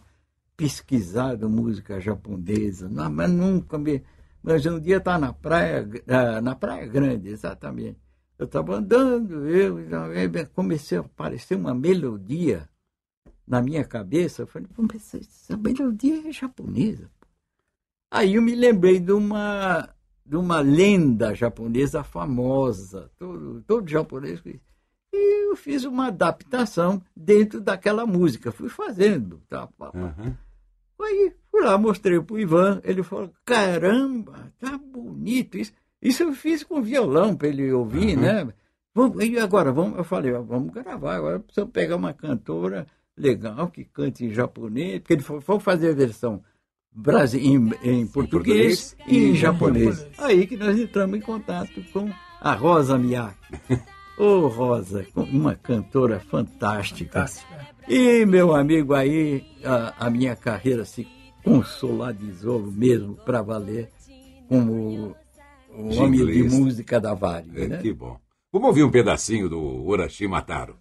[0.55, 4.03] pesquisado música japonesa, não, mas nunca me...
[4.43, 7.99] Mas um dia tá na praia, ah, na Praia Grande, exatamente.
[8.39, 12.69] Eu estava andando, eu eu comecei a aparecer uma melodia
[13.47, 14.43] na minha cabeça.
[14.43, 17.11] Eu falei, "Pô, mas essa melodia é japonesa.
[18.11, 19.89] Aí eu me lembrei de uma,
[20.25, 24.41] de uma lenda japonesa famosa, todo, todo japonês.
[24.41, 24.66] conhece.
[25.17, 28.53] E eu fiz uma adaptação dentro daquela música.
[28.53, 29.41] Fui fazendo.
[29.49, 29.99] Tá, pá, pá.
[29.99, 30.37] Aham.
[31.01, 35.73] Aí Fui lá, mostrei para o Ivan, ele falou, caramba, tá bonito isso.
[36.03, 38.23] Isso eu fiz com violão para ele ouvir, uhum.
[38.23, 38.49] né?
[38.95, 43.85] Vamos, e agora, vamos, eu falei, vamos gravar, agora precisamos pegar uma cantora legal que
[43.85, 46.43] cante em japonês, porque ele falou, vamos fazer a versão
[46.93, 49.97] Brasil, em, em português, e em japonês.
[49.97, 50.21] japonês.
[50.21, 53.39] Aí que nós entramos em contato com a Rosa Miyake.
[54.19, 57.27] Ô oh, Rosa, uma cantora fantástica.
[57.27, 57.69] Fantástica.
[57.89, 61.07] E meu amigo aí, a, a minha carreira se
[61.45, 63.91] consoladizou mesmo para valer
[64.49, 65.15] como
[65.71, 67.51] o homem de música da Vale.
[67.55, 67.79] É, né?
[67.79, 68.19] Que bom.
[68.53, 70.79] Vamos ouvir um pedacinho do Urashi Mataro.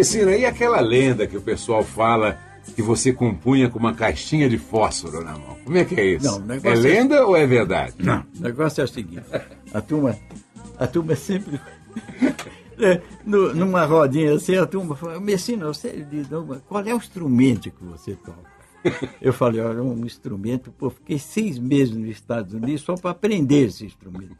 [0.00, 2.38] Vecina, e aquela lenda que o pessoal fala
[2.74, 5.58] que você compunha com uma caixinha de fósforo na mão?
[5.62, 6.40] Como é que é isso?
[6.40, 7.22] Não, é, é lenda é...
[7.22, 7.96] ou é verdade?
[7.98, 9.22] Não, o negócio é o seguinte:
[9.74, 10.16] a turma,
[10.78, 11.60] a turma sempre.
[12.82, 16.26] É, no, numa rodinha assim, a turma fala, Messina, você diz,
[16.66, 18.50] qual é o instrumento que você toca?
[19.20, 23.66] Eu falei, olha, um instrumento, pô, fiquei seis meses nos Estados Unidos só para aprender
[23.66, 24.34] esse instrumento.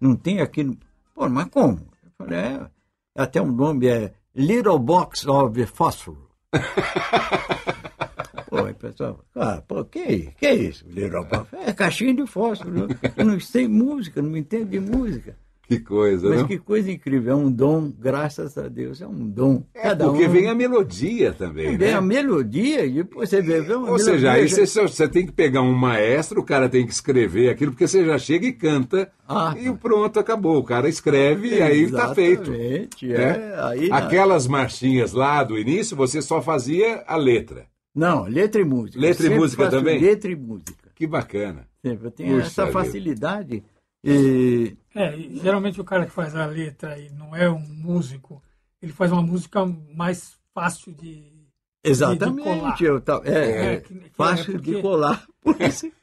[0.00, 0.76] Não tem aqui no.
[1.14, 1.86] Pô, mas como?
[2.02, 2.66] Eu falei, é,
[3.14, 6.16] até o um nome é Little Box of Phosphor.
[8.50, 9.24] Oi, pessoal.
[9.36, 10.84] Ah, pô, que, que é isso?
[10.88, 11.52] Little Box?
[11.52, 12.88] É caixinha de fósforo.
[13.16, 15.36] Eu não sei música, não entendo de música.
[15.66, 16.46] Que coisa, Mas não?
[16.46, 17.32] que coisa incrível.
[17.32, 19.62] É um dom, graças a Deus, é um dom.
[19.72, 20.30] É, Cada porque um...
[20.30, 21.94] vem a melodia também, Vem né?
[21.94, 23.60] a melodia e depois você vê...
[23.74, 26.92] Uma Ou seja, aí você, você, tem que pegar um maestro, o cara tem que
[26.92, 30.58] escrever aquilo, porque você já chega e canta ah, e pronto, acabou.
[30.58, 32.52] O cara escreve e aí está feito.
[32.52, 33.20] Exatamente, é.
[33.22, 33.54] é.
[33.58, 37.66] Aí, Aquelas marchinhas lá do início, você só fazia a letra.
[37.94, 39.00] Não, letra e música.
[39.00, 39.98] Letra e música também?
[39.98, 40.90] Letra e música.
[40.94, 41.66] Que bacana.
[41.82, 42.06] Sempre.
[42.06, 43.64] Eu tenho Puxa essa facilidade...
[44.06, 44.76] E...
[44.94, 48.40] É, geralmente o cara que faz a letra e não é um músico,
[48.80, 51.34] ele faz uma música mais fácil de.
[51.82, 52.76] Exatamente, de, colar.
[52.80, 54.74] Eu, é, é, que, que fácil é porque...
[54.74, 55.26] de colar.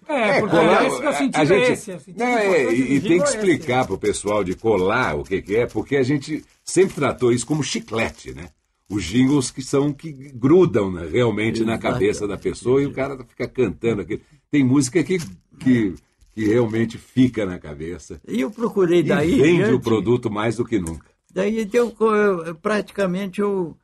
[0.08, 2.14] É, porque colar, esse que eu senti a gente, esse.
[2.16, 5.56] Não, é, e, e tem que explicar para o pessoal de colar o que, que
[5.56, 8.50] é, porque a gente sempre tratou isso como chiclete, né?
[8.90, 11.84] Os jingles que são que grudam né, realmente Exatamente.
[11.84, 14.22] na cabeça da pessoa e o cara fica cantando aquilo.
[14.52, 15.18] Tem música que,
[15.58, 15.96] que
[16.34, 18.22] que realmente fica na cabeça.
[18.28, 19.34] E eu procurei daí.
[19.34, 21.10] E vende diante, o produto mais do que nunca.
[21.34, 23.78] Daí eu, eu praticamente eu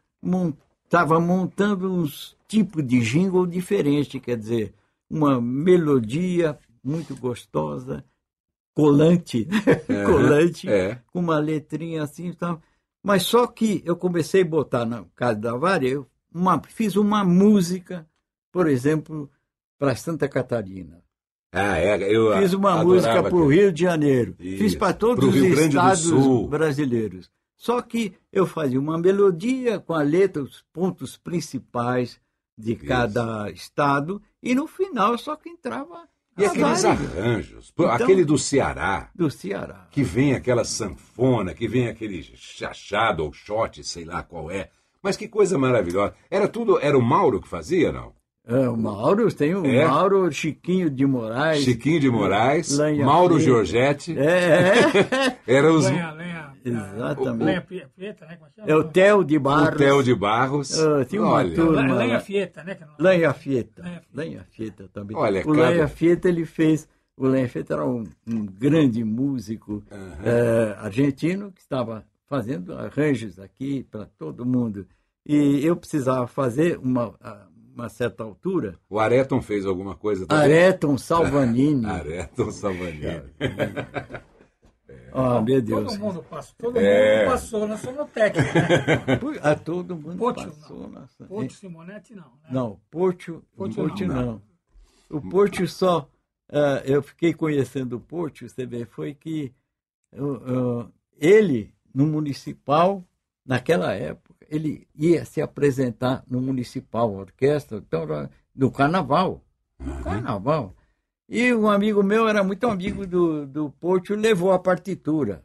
[0.85, 4.73] estava montando uns tipos de jingle diferente, quer dizer,
[5.09, 8.03] uma melodia muito gostosa,
[8.73, 9.47] colante,
[9.89, 11.01] é, colante, é.
[11.11, 12.61] com uma letrinha assim, então,
[13.03, 17.23] mas só que eu comecei a botar na casa da Varia, eu uma, fiz uma
[17.23, 18.07] música,
[18.51, 19.29] por exemplo,
[19.77, 21.01] para Santa Catarina.
[21.51, 24.35] Ah, é, eu Fiz uma música para o Rio de Janeiro.
[24.39, 24.57] Isso.
[24.57, 26.11] Fiz para todos os estados
[26.49, 27.29] brasileiros.
[27.55, 32.19] Só que eu fazia uma melodia com a letra, os pontos principais
[32.57, 32.85] de Isso.
[32.85, 36.07] cada estado, e no final só que entrava.
[36.37, 39.09] E aqueles arranjos, então, aquele do Ceará.
[39.15, 39.87] Do Ceará.
[39.89, 44.69] Que vem aquela sanfona, que vem aquele chachado ou shot, sei lá qual é.
[45.01, 46.13] Mas que coisa maravilhosa.
[46.29, 48.13] Era tudo, era o Mauro que fazia, não?
[48.47, 49.85] É, o Mauro, tem o é.
[49.85, 51.65] Mauro Chiquinho de Moraes.
[51.65, 53.43] Chiquinho de Moraes, Lanha Mauro Preta.
[53.43, 54.17] Giorgetti.
[54.17, 55.37] É, é.
[55.55, 55.85] Era os...
[55.85, 57.43] Lenha, lenha, Exatamente.
[57.43, 57.61] Lenha
[57.93, 58.37] Preta, né?
[58.65, 59.75] É o Theo de Barros.
[59.75, 60.79] O Theo de Barros.
[60.79, 61.55] Uh, tinha uma Olha.
[61.55, 61.95] turma.
[61.95, 62.77] Lenha Fieta, né?
[62.97, 64.03] Lenha Fieta.
[64.13, 65.17] Lenha Fieta também.
[65.17, 65.69] Olha, o cada...
[65.69, 66.87] Lenha Fieta, ele fez...
[67.17, 69.99] O Lenha Fieta era um, um grande músico uhum.
[69.99, 74.87] uh, argentino que estava fazendo arranjos aqui para todo mundo.
[75.25, 77.13] E eu precisava fazer uma
[77.77, 78.79] uma certa altura.
[78.89, 80.43] O Areton fez alguma coisa também?
[80.43, 81.85] Areton Salvanini.
[81.87, 83.23] Areton Salvanini.
[85.13, 85.93] Oh, meu Deus.
[85.93, 87.19] Todo mundo passou, todo é.
[87.19, 88.53] mundo passou na sonotécnica.
[88.53, 89.39] Né?
[89.43, 90.89] A todo mundo Porto, passou.
[90.89, 90.89] Não.
[90.89, 91.27] Na...
[91.27, 92.23] Porto Simonetti não.
[92.23, 92.49] Né?
[92.51, 94.25] Não, Porto, Porto, Porto não.
[94.25, 94.41] não.
[95.09, 96.09] O Porto só.
[96.49, 99.53] Uh, eu fiquei conhecendo o Porto, você vê, foi que
[100.13, 103.03] uh, uh, ele, no municipal,
[103.45, 109.43] naquela época, ele ia se apresentar no municipal, orquestra, então, no carnaval.
[109.79, 110.75] No carnaval.
[111.29, 115.43] E um amigo meu era muito amigo do, do Porto, levou a partitura.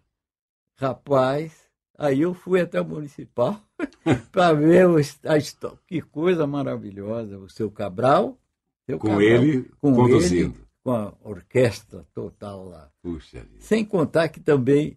[0.76, 1.52] Rapaz,
[1.98, 3.60] aí eu fui até o municipal
[4.30, 4.86] para ver
[5.24, 5.78] a história.
[5.86, 8.38] Que coisa maravilhosa, o seu Cabral.
[8.86, 10.54] Seu com Cabral, ele com conduzindo.
[10.56, 12.90] Ele, com a orquestra total lá.
[13.02, 13.46] Puxa.
[13.58, 14.96] Sem contar que também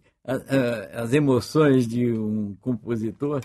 [0.92, 3.40] as emoções de um compositor,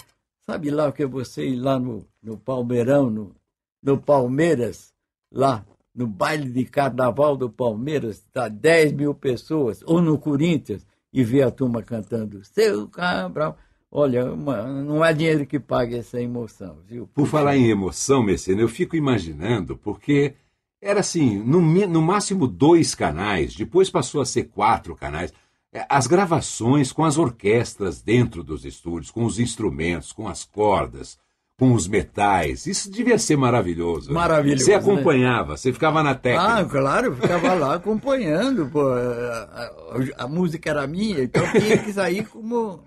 [0.49, 3.35] sabe lá o que você ir lá no, no Palmeirão, no,
[3.81, 4.93] no Palmeiras,
[5.31, 11.23] lá no baile de carnaval do Palmeiras, está 10 mil pessoas, ou no Corinthians, e
[11.23, 13.57] ver a turma cantando Seu Cabral.
[13.91, 17.07] Olha, uma- não há dinheiro que pague essa emoção, viu?
[17.07, 20.35] Por falar em emoção, Messina, eu fico imaginando, porque
[20.81, 25.33] era assim, no, no máximo dois canais, depois passou a ser quatro canais.
[25.73, 31.17] É, As gravações com as orquestras dentro dos estúdios, com os instrumentos, com as cordas,
[31.57, 34.09] com os metais, isso devia ser maravilhoso.
[34.09, 34.15] né?
[34.15, 34.77] Maravilhoso, Você né?
[34.77, 36.65] acompanhava, você ficava na Ah, técnica.
[36.65, 38.65] claro, eu ficava lá acompanhando.
[38.71, 39.43] Pô, a,
[40.17, 42.83] a- a música era minha, então tinha que sair como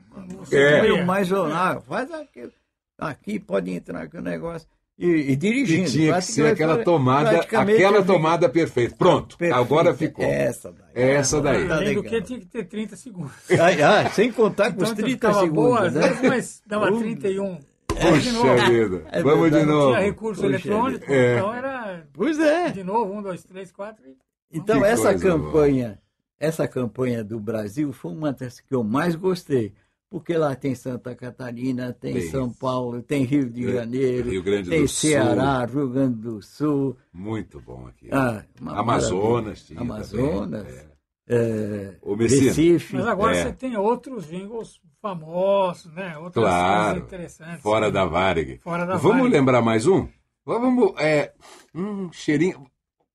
[0.50, 0.90] É.
[0.90, 1.82] eu mais jornal.
[1.82, 2.52] Faz aquilo.
[2.98, 4.68] Aqui pode entrar aqui o negócio.
[4.96, 5.90] E, e E dirigindo.
[5.90, 8.94] tinha que ser aquela tomada, aquela tomada perfeita.
[8.96, 9.60] Pronto, Perfeita.
[9.60, 10.24] agora ficou.
[10.24, 10.86] Essa daí.
[10.94, 11.66] Essa daí.
[11.66, 13.32] Tá Além do que tinha que ter 30 segundos.
[13.58, 15.54] Ah, ah, sem contar com Então, os 30 ficava segundos.
[15.64, 16.00] boa, né?
[16.08, 17.58] vezes, mas dava Uh, 31.
[17.88, 19.04] Puxa vida.
[19.12, 19.88] É Vamos de novo.
[19.94, 21.36] Tinha recurso Puxa eletrônico, É.
[21.38, 22.70] então era Pois é.
[22.70, 24.02] de novo, um, dois, três, quatro.
[24.06, 24.16] e-
[24.56, 25.98] Então, Que essa campanha,
[26.38, 29.72] essa campanha do Brasil foi uma das que eu mais gostei.
[30.14, 32.30] Porque lá tem Santa Catarina, tem, Tem.
[32.30, 35.10] São Paulo, tem Rio de É, Janeiro, Rio Grande tem do Sul.
[35.10, 38.08] Ceará, Rio Grande do Sul, Muito bom aqui.
[38.12, 40.84] ah, Amazonas tinha Amazonas, também,
[41.28, 42.94] é, Ô, Messina, Recife.
[42.94, 43.42] Mas agora É.
[43.42, 46.16] você tem outros jingles famosos, né?
[46.16, 47.60] Outras Claro, coisas interessantes.
[47.62, 48.58] Fora da Varig.
[48.58, 49.32] Fora da Vamos Varig.
[49.32, 50.06] lembrar mais um?
[50.46, 51.32] Vamos, é,
[51.74, 52.64] um cheirinho.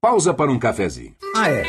[0.01, 1.15] Pausa para um cafezinho.
[1.33, 1.63] Ah, é.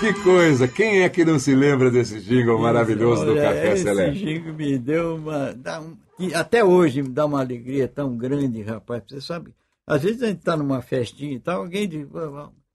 [0.00, 0.68] Que coisa!
[0.68, 4.12] Quem é que não se lembra desse jingle maravilhoso do Olha, Café esse Seleto?
[4.16, 5.52] jingle me deu uma.
[5.54, 5.96] dá um-
[6.34, 9.02] até hoje me dá uma alegria tão grande, rapaz.
[9.08, 9.52] Você sabe,
[9.86, 12.06] às vezes a gente está numa festinha e tal, alguém diz,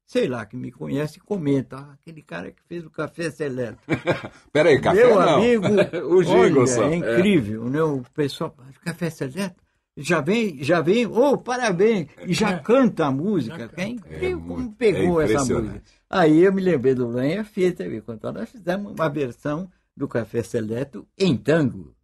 [0.06, 3.80] sei lá, que me conhece, comenta, "Ah, aquele cara que fez o café seleto.
[4.52, 5.36] Peraí, café Meu não.
[5.36, 5.66] amigo,
[6.14, 6.84] o jingle olha, só.
[6.90, 7.82] é incrível, né?
[7.82, 9.56] O pessoal, café seleto,
[9.96, 14.56] já vem, já vem, oh, parabéns, e já canta a música, que é incrível como
[14.58, 15.82] muito- pegou é essa música.
[16.16, 17.84] Aí eu me lembrei do Lenha Fita?
[18.02, 21.96] Quando nós fizemos uma versão do Café Seleto em tango.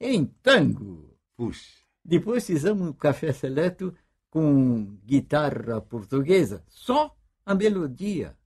[0.00, 1.16] Em tango.
[1.36, 1.66] Puxa.
[2.04, 3.92] Depois fizemos um Café Seleto
[4.30, 8.36] com guitarra portuguesa, só a melodia.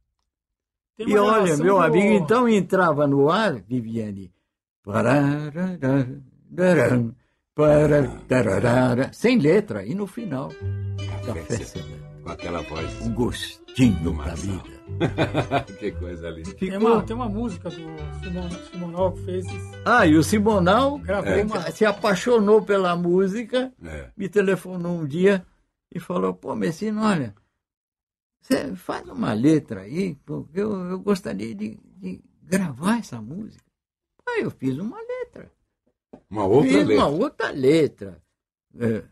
[0.96, 4.32] Tem E olha, meu do- amigo, então entrava no ar, Viviane,
[9.12, 10.50] sem letra, e no final,
[11.26, 12.02] Café Seleto.
[12.22, 13.00] Com aquela voz.
[13.02, 13.61] Um gostinho
[14.14, 14.36] Marçal.
[14.36, 14.82] vida.
[15.78, 16.54] que coisa linda.
[16.54, 19.72] Tem uma, tem uma música do Simon, Simonal que fez isso.
[19.84, 24.10] Ah, e o Simonal Gravou eh, uma- se apaixonou pela música, É.
[24.16, 25.44] me telefonou um dia
[25.94, 27.34] e falou, pô, Messina, olha,
[28.40, 33.64] você faz uma letra aí, porque eu, eu gostaria de, de gravar essa música.
[34.28, 35.50] Aí eu fiz uma letra.
[36.28, 37.06] Uma outra fiz letra.
[37.06, 38.22] uma outra letra.
[38.78, 39.04] eh,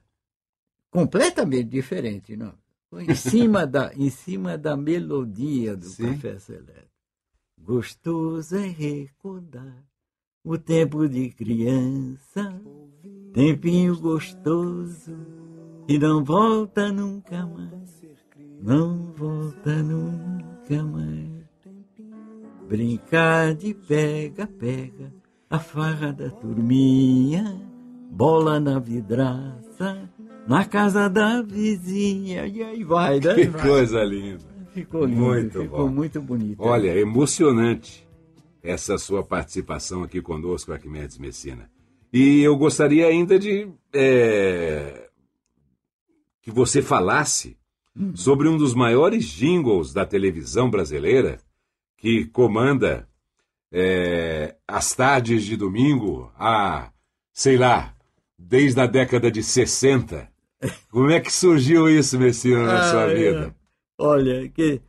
[0.90, 2.52] completamente diferente, não?
[2.92, 6.14] Em cima da, em cima da melodia do Sim.
[6.14, 6.90] Café Seleto.
[7.56, 9.84] Gostoso é recordar
[10.44, 12.60] o tempo de criança,
[13.32, 15.14] tempinho gostoso
[15.86, 18.02] que não volta nunca mais,
[18.60, 21.30] não volta nunca mais.
[22.66, 25.12] Brincar de pega-pega,
[25.48, 27.60] a farra da turminha,
[28.10, 30.08] bola na vidraça,
[30.50, 33.34] na casa da vizinha, e aí vai, né?
[33.36, 34.40] Que coisa linda.
[34.74, 35.94] Ficou lindo, Muito ficou bom.
[35.94, 36.56] muito bonito.
[36.58, 38.04] Olha, emocionante
[38.60, 41.70] essa sua participação aqui conosco, Arquimedes Messina.
[42.12, 45.08] E eu gostaria ainda de é,
[46.42, 47.56] que você falasse
[48.16, 51.38] sobre um dos maiores jingles da televisão brasileira
[51.96, 53.08] que comanda
[53.70, 56.90] é, as tardes de domingo há,
[57.32, 57.94] sei lá,
[58.36, 60.28] desde a década de 60.
[60.90, 63.14] Como é que surgiu isso, Messina, na sua Ah, é.
[63.14, 63.54] vida?
[63.98, 64.80] Olha, que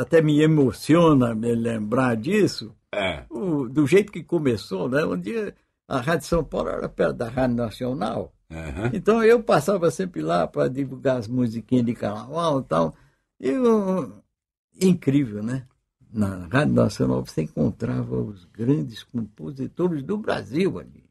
[0.00, 3.24] até me emociona me lembrar disso, É.
[3.30, 5.04] o- do jeito que começou, né?
[5.04, 5.54] Um dia
[5.86, 8.32] a Rádio São Paulo era perto da Rádio Nacional.
[8.50, 8.90] Aham.
[8.94, 12.94] Então eu passava sempre lá para divulgar as musiquinhas de carnaval e tal.
[13.40, 14.22] E eu-
[14.80, 15.66] incrível, né?
[16.10, 21.04] Na Rádio Nacional você encontrava os grandes compositores do Brasil ali.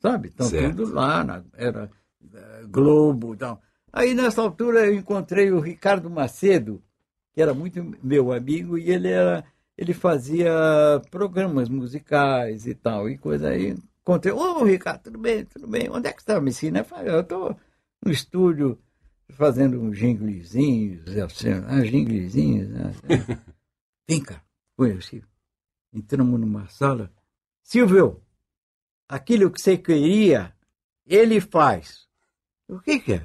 [0.00, 0.30] Sabe?
[0.32, 0.76] Então Certo.
[0.76, 1.90] tudo lá, na- era
[2.68, 3.60] Globo e tal.
[3.92, 6.82] Aí nessa altura eu encontrei o Ricardo Macedo,
[7.32, 9.44] que era muito meu amigo, e ele era.
[9.76, 10.50] Ele fazia
[11.10, 13.76] programas musicais e tal, e coisa aí.
[14.00, 15.88] Encontrei, ô Ricardo, tudo bem, tudo bem?
[15.88, 16.78] Onde é que você está me ensinando?
[16.80, 17.56] Eu falei, eu estou
[18.04, 18.78] no estúdio
[19.30, 22.68] fazendo uns jinglezinhos, assim, ah, jinglezinhos.
[22.70, 22.92] né?
[24.08, 24.42] Vem cá,
[24.76, 25.22] conheci.
[25.92, 27.12] Entramos numa sala.
[27.62, 28.22] Silvio,
[29.08, 30.54] aquilo que você queria,
[31.06, 32.07] ele faz.
[32.68, 33.22] O que, que é?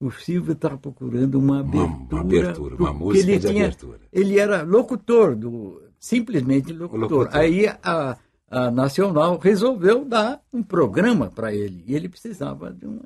[0.00, 2.06] O Silvio estava procurando uma abertura.
[2.10, 4.00] Uma abertura, uma música ele de tinha, abertura.
[4.12, 7.00] Ele era locutor, do, simplesmente locutor.
[7.00, 7.28] locutor.
[7.36, 8.16] Aí a,
[8.50, 11.84] a Nacional resolveu dar um programa para ele.
[11.86, 13.02] E ele precisava de uma.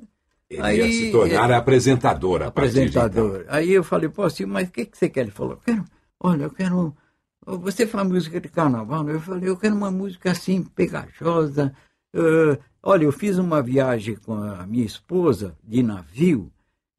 [0.49, 2.47] Ele Aí, ia se tornar é, apresentador a então.
[2.47, 3.45] apresentador.
[3.49, 5.21] Aí eu falei, pô, Silvio, mas o que, que você quer?
[5.21, 5.83] Ele falou, quero,
[6.19, 6.95] olha, eu quero.
[7.45, 9.07] Você faz música de carnaval?
[9.09, 11.75] Eu falei, eu quero uma música assim, pegajosa.
[12.13, 16.51] eh, olha, eu fiz uma viagem com a minha esposa de navio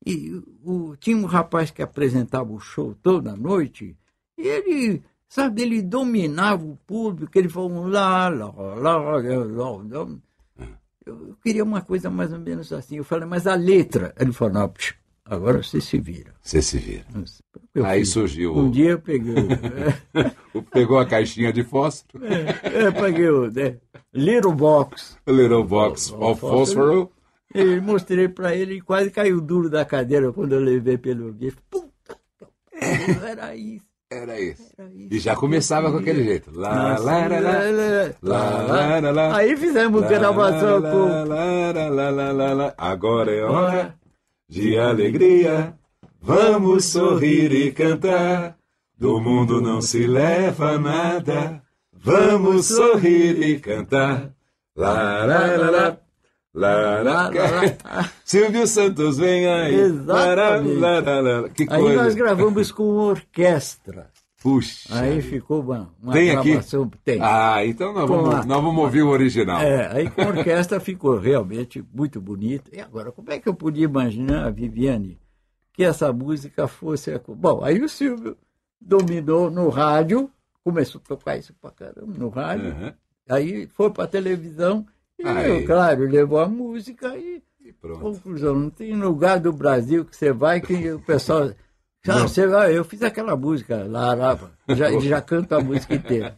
[0.05, 3.97] e o, tinha um rapaz que apresentava o show toda noite
[4.37, 10.09] e ele, sabe, ele dominava o público, ele falou lá, lá, lá, lá, lá, lá.
[11.07, 12.97] Eu queria uma coisa mais ou menos assim.
[12.97, 14.13] Eu falei, mas a letra?
[14.19, 16.33] Ele falou, não, psh, agora você se vira.
[16.41, 17.05] Você se vira.
[17.75, 18.11] Eu Aí fiz.
[18.11, 18.57] surgiu.
[18.57, 19.35] Um dia eu peguei,
[20.55, 22.25] o- Pegou a caixinha de fósforo.
[22.25, 23.77] é, eu peguei o né,
[24.15, 27.11] Little Box little box of fósforo.
[27.55, 31.53] e mostrei para ele e quase caiu duro da cadeira quando eu levei pelo guia.
[31.71, 31.91] Puta,
[32.81, 33.85] era isso.
[34.11, 34.63] Era isso.
[35.11, 36.51] E já começava com aquele jeito.
[36.55, 37.41] Lá, lá, lá,
[38.23, 39.01] lá.
[39.01, 39.37] Lá, lá.
[39.37, 42.75] Aí fizemos gravação com lá, lá, lá, lá, lá, lá.
[42.79, 43.95] Agora é hora
[44.49, 45.75] de alegria.
[46.21, 48.57] Vamos sorrir e cantar.
[48.99, 51.63] Do mundo não se leva nada.
[51.93, 54.33] Vamos sorrir e cantar.
[54.75, 55.97] Lá, lá, lá, lá.
[56.55, 58.11] Lá, lá, lá.
[58.25, 59.75] Silvio Santos vem aí.
[59.75, 60.79] Exatamente.
[60.79, 61.49] Lá, lá, lá, lá.
[61.51, 62.03] Que Aí coisa.
[62.03, 64.09] nós gravamos com orquestra.
[64.47, 65.01] Puxa.
[65.01, 66.51] Aí ficou uma, uma Tem aqui?
[66.51, 66.89] gravação.
[67.05, 67.19] Tem.
[67.21, 69.61] Ah, então nós vamos, a- nós vamos ouvir o original.
[69.61, 72.71] É, aí com a orquestra ficou realmente muito bonito.
[72.73, 75.19] E agora, como é que eu podia imaginar, Viviane,
[75.73, 77.11] que essa música fosse.
[77.13, 78.37] a Bom, aí o Silvio
[78.81, 80.31] dominou no rádio,
[80.63, 82.95] começou a tocar isso pra caramba no rádio, Aham.
[83.29, 84.87] aí foi pra televisão,
[85.19, 85.49] e Aí.
[85.61, 87.43] eu, claro, levou a música e.
[87.65, 87.99] E pronto.
[87.99, 91.51] Conclusão, não tem lugar do Brasil que você vai que o pessoal.
[92.09, 94.15] Ah, você vai, eu fiz aquela música lá,
[94.75, 96.37] já, ele já canta a música inteira.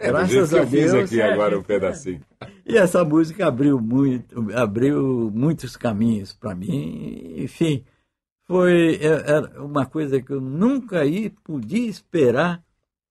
[0.00, 1.04] É, Graças a eu fiz Deus.
[1.10, 2.20] aqui agora um pedacinho.
[2.64, 7.34] E essa música abriu muito, abriu muitos caminhos para mim.
[7.36, 7.84] Enfim,
[8.46, 12.62] foi é- era uma coisa que eu nunca ia, podia esperar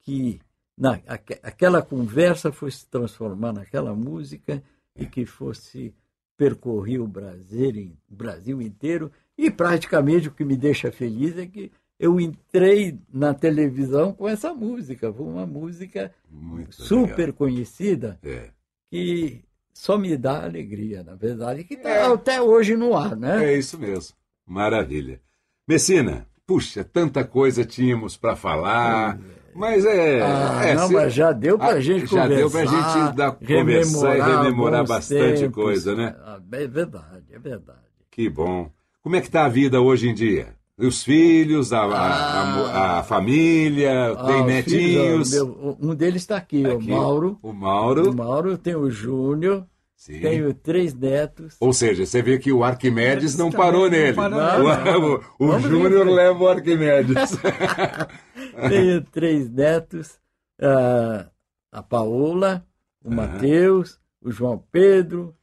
[0.04, 0.40] que
[0.78, 4.64] na, aque- aquela conversa fosse se transformar naquela música
[4.96, 5.94] e que fosse
[6.38, 9.12] percorrer o Brasil, Brasil inteiro.
[9.38, 14.54] E praticamente o que me deixa feliz é que eu entrei na televisão com essa
[14.54, 15.12] música.
[15.12, 17.34] Foi uma música Muito super legal.
[17.34, 18.50] conhecida É.
[18.90, 19.44] que
[19.74, 23.46] só me dá alegria, na verdade, que está até hoje no ar, né?
[23.54, 24.16] É isso mesmo.
[24.46, 25.20] Maravilha.
[25.68, 29.20] Messina, puxa, tanta coisa tínhamos para falar,
[29.54, 30.22] mas é.
[30.22, 32.36] Ah, é, não, se- mas já deu pra Ah, gente Já conversar.
[32.36, 35.56] deu pra gente dar, conversar e rememorar bastante tempos.
[35.56, 36.16] coisa, né?
[36.20, 37.80] Ah, É verdade, é verdade.
[38.10, 38.72] Que bom.
[39.04, 40.56] Como é que tá a vida hoje em dia?
[40.80, 45.30] Os filhos, a, a- a mo- a família, Ah, tem os netinhos.
[45.32, 47.40] filhos, meu- um deles está aqui, Aqui, o Mauro.
[47.42, 48.12] O Mauro.
[48.12, 49.66] O Mauro tem o Júnior,
[49.96, 50.20] Sim.
[50.20, 51.56] tenho três netos.
[51.60, 54.14] Ou seja, você vê que o Arquimedes não parou não nele.
[54.14, 55.24] parou nele.
[55.40, 57.16] O, o Júnior leva o Arquimedes.
[58.70, 60.20] Tenho três netos,
[60.62, 61.26] ah,
[61.72, 62.64] a Paola,
[63.04, 65.34] o Matheus, o João Pedro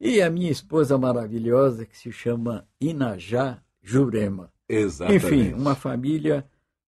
[0.00, 4.50] e a minha esposa maravilhosa que se chama Inajá Jurema.
[4.74, 5.26] Exatamente.
[5.26, 6.44] Enfim, uma família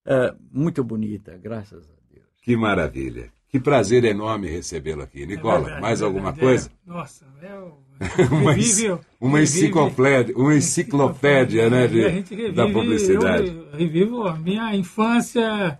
[0.06, 2.26] ah, muito bonita, graças a Deus.
[2.42, 3.32] Que maravilha.
[3.50, 5.26] Que prazer enorme recebê-lo aqui.
[5.28, 6.70] Nicola, É verdade, mais é alguma coisa?
[6.70, 6.92] é.
[6.92, 7.84] Nossa, é o...
[8.32, 13.48] Uma, revive- uma enciclopédia, uma enciclopédia né, de- a gente revive, da publicidade.
[13.48, 15.78] Eu revivo a minha infância,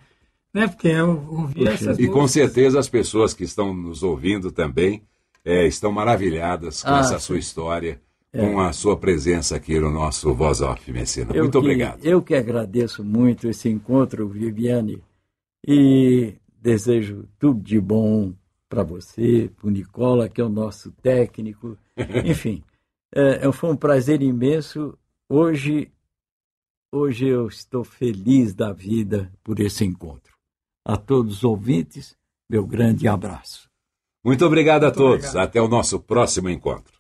[0.54, 0.68] né?
[0.68, 5.02] Porque eu ouvi essas E com certeza as pessoas que estão nos ouvindo também
[5.44, 7.26] eh, estão maravilhadas com Ah, essa sim.
[7.26, 8.00] sua história,
[8.34, 11.32] com a sua presença aqui no nosso Voz Off, Messina.
[11.36, 12.04] Eu Muito que- obrigado.
[12.04, 15.04] Eu que agradeço muito esse encontro, Viviane,
[15.68, 18.34] e desejo tudo de bom
[18.68, 21.78] para você, para o Nicola, que é o nosso técnico.
[22.26, 22.64] Enfim,
[23.14, 24.98] é, é- foi um prazer imenso.
[25.30, 25.92] Hoje,
[26.92, 30.34] hoje eu estou feliz da vida por esse encontro.
[30.86, 32.18] A todos os ouvintes,
[32.50, 33.70] meu grande abraço.
[34.26, 35.36] Muito obrigado a todos.
[35.36, 36.94] Até o nosso próximo encontro.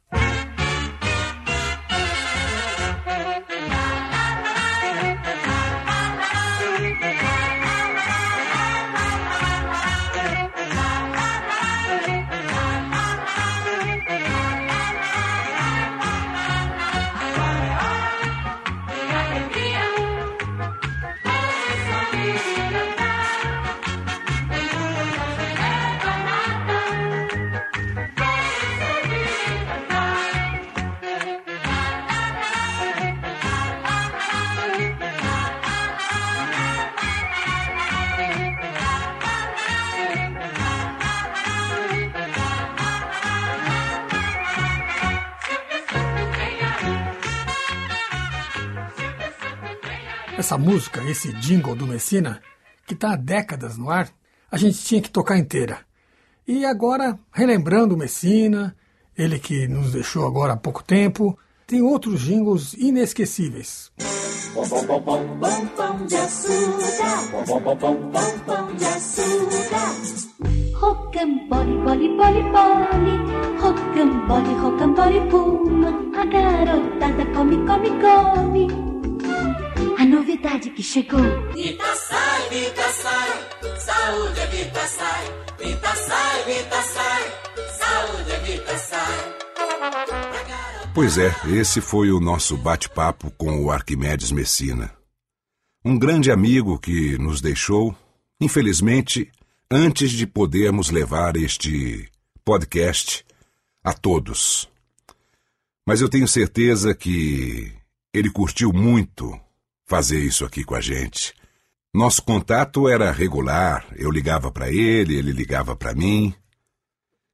[50.53, 52.39] Essa música, esse jingle do Messina,
[52.85, 54.07] que está há décadas no ar,
[54.51, 55.79] a gente tinha que tocar inteira.
[56.47, 58.75] E agora, relembrando o Messina,
[59.17, 61.35] ele que nos deixou agora há pouco tempo,
[61.65, 63.91] tem outros jingles inesquecíveis.
[64.53, 64.61] Pom
[66.05, 67.17] de açúcar.
[68.45, 69.73] Pom de açúcar.
[70.75, 73.15] Rocambole, bole, bole, bole.
[73.59, 75.89] Rocambole, rocambole, puma.
[76.15, 78.92] A garotada come, come, come.
[80.13, 81.19] Novidade que chegou.
[81.53, 83.79] Vita sai, Vita sai.
[83.79, 85.25] Saúde é Vita sai.
[85.57, 87.23] Vita sai, Vita sai.
[87.79, 89.33] Saúde é Vita sai.
[90.93, 94.95] Pois é, esse foi o nosso bate-papo com o Arquimedes Messina.
[95.83, 97.97] Um grande amigo que nos deixou,
[98.39, 99.31] infelizmente,
[99.71, 102.07] antes de podermos levar este
[102.45, 103.25] podcast
[103.83, 104.69] a todos.
[105.87, 107.73] Mas eu tenho certeza que
[108.13, 109.41] ele curtiu muito
[109.85, 111.33] fazer isso aqui com a gente.
[111.93, 116.33] Nosso contato era regular, eu ligava para ele, ele ligava para mim.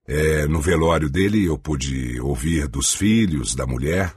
[0.06, 4.14] É, no velório dele, eu pude ouvir dos filhos, da mulher,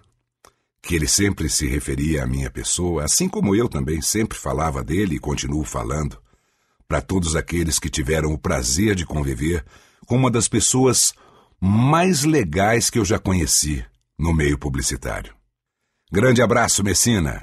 [0.83, 5.16] que ele sempre se referia à minha pessoa, assim como eu também sempre falava dele
[5.16, 6.18] e continuo falando,
[6.89, 9.64] para todos aqueles que tiveram o prazer de conviver
[10.07, 11.14] com uma das pessoas
[11.61, 13.85] mais legais que eu já conheci
[14.18, 15.33] no meio publicitário.
[16.11, 17.41] Grande abraço, Messina.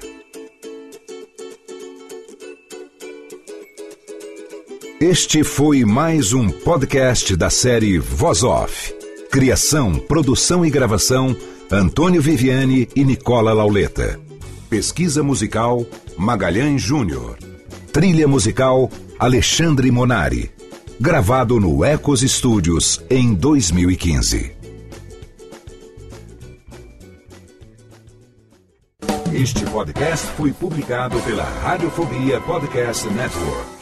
[5.00, 8.94] Este foi mais um podcast da série Voz Off.
[9.30, 11.34] Criação, produção e gravação:
[11.72, 14.20] Antônio Viviane e Nicola Lauleta.
[14.68, 15.86] Pesquisa musical:
[16.18, 17.38] Magalhães Júnior.
[17.90, 20.50] Trilha musical: Alexandre Monari.
[21.00, 24.52] Gravado no Ecos Studios em 2015.
[29.32, 33.79] Este podcast foi publicado pela Radiofobia Podcast Network.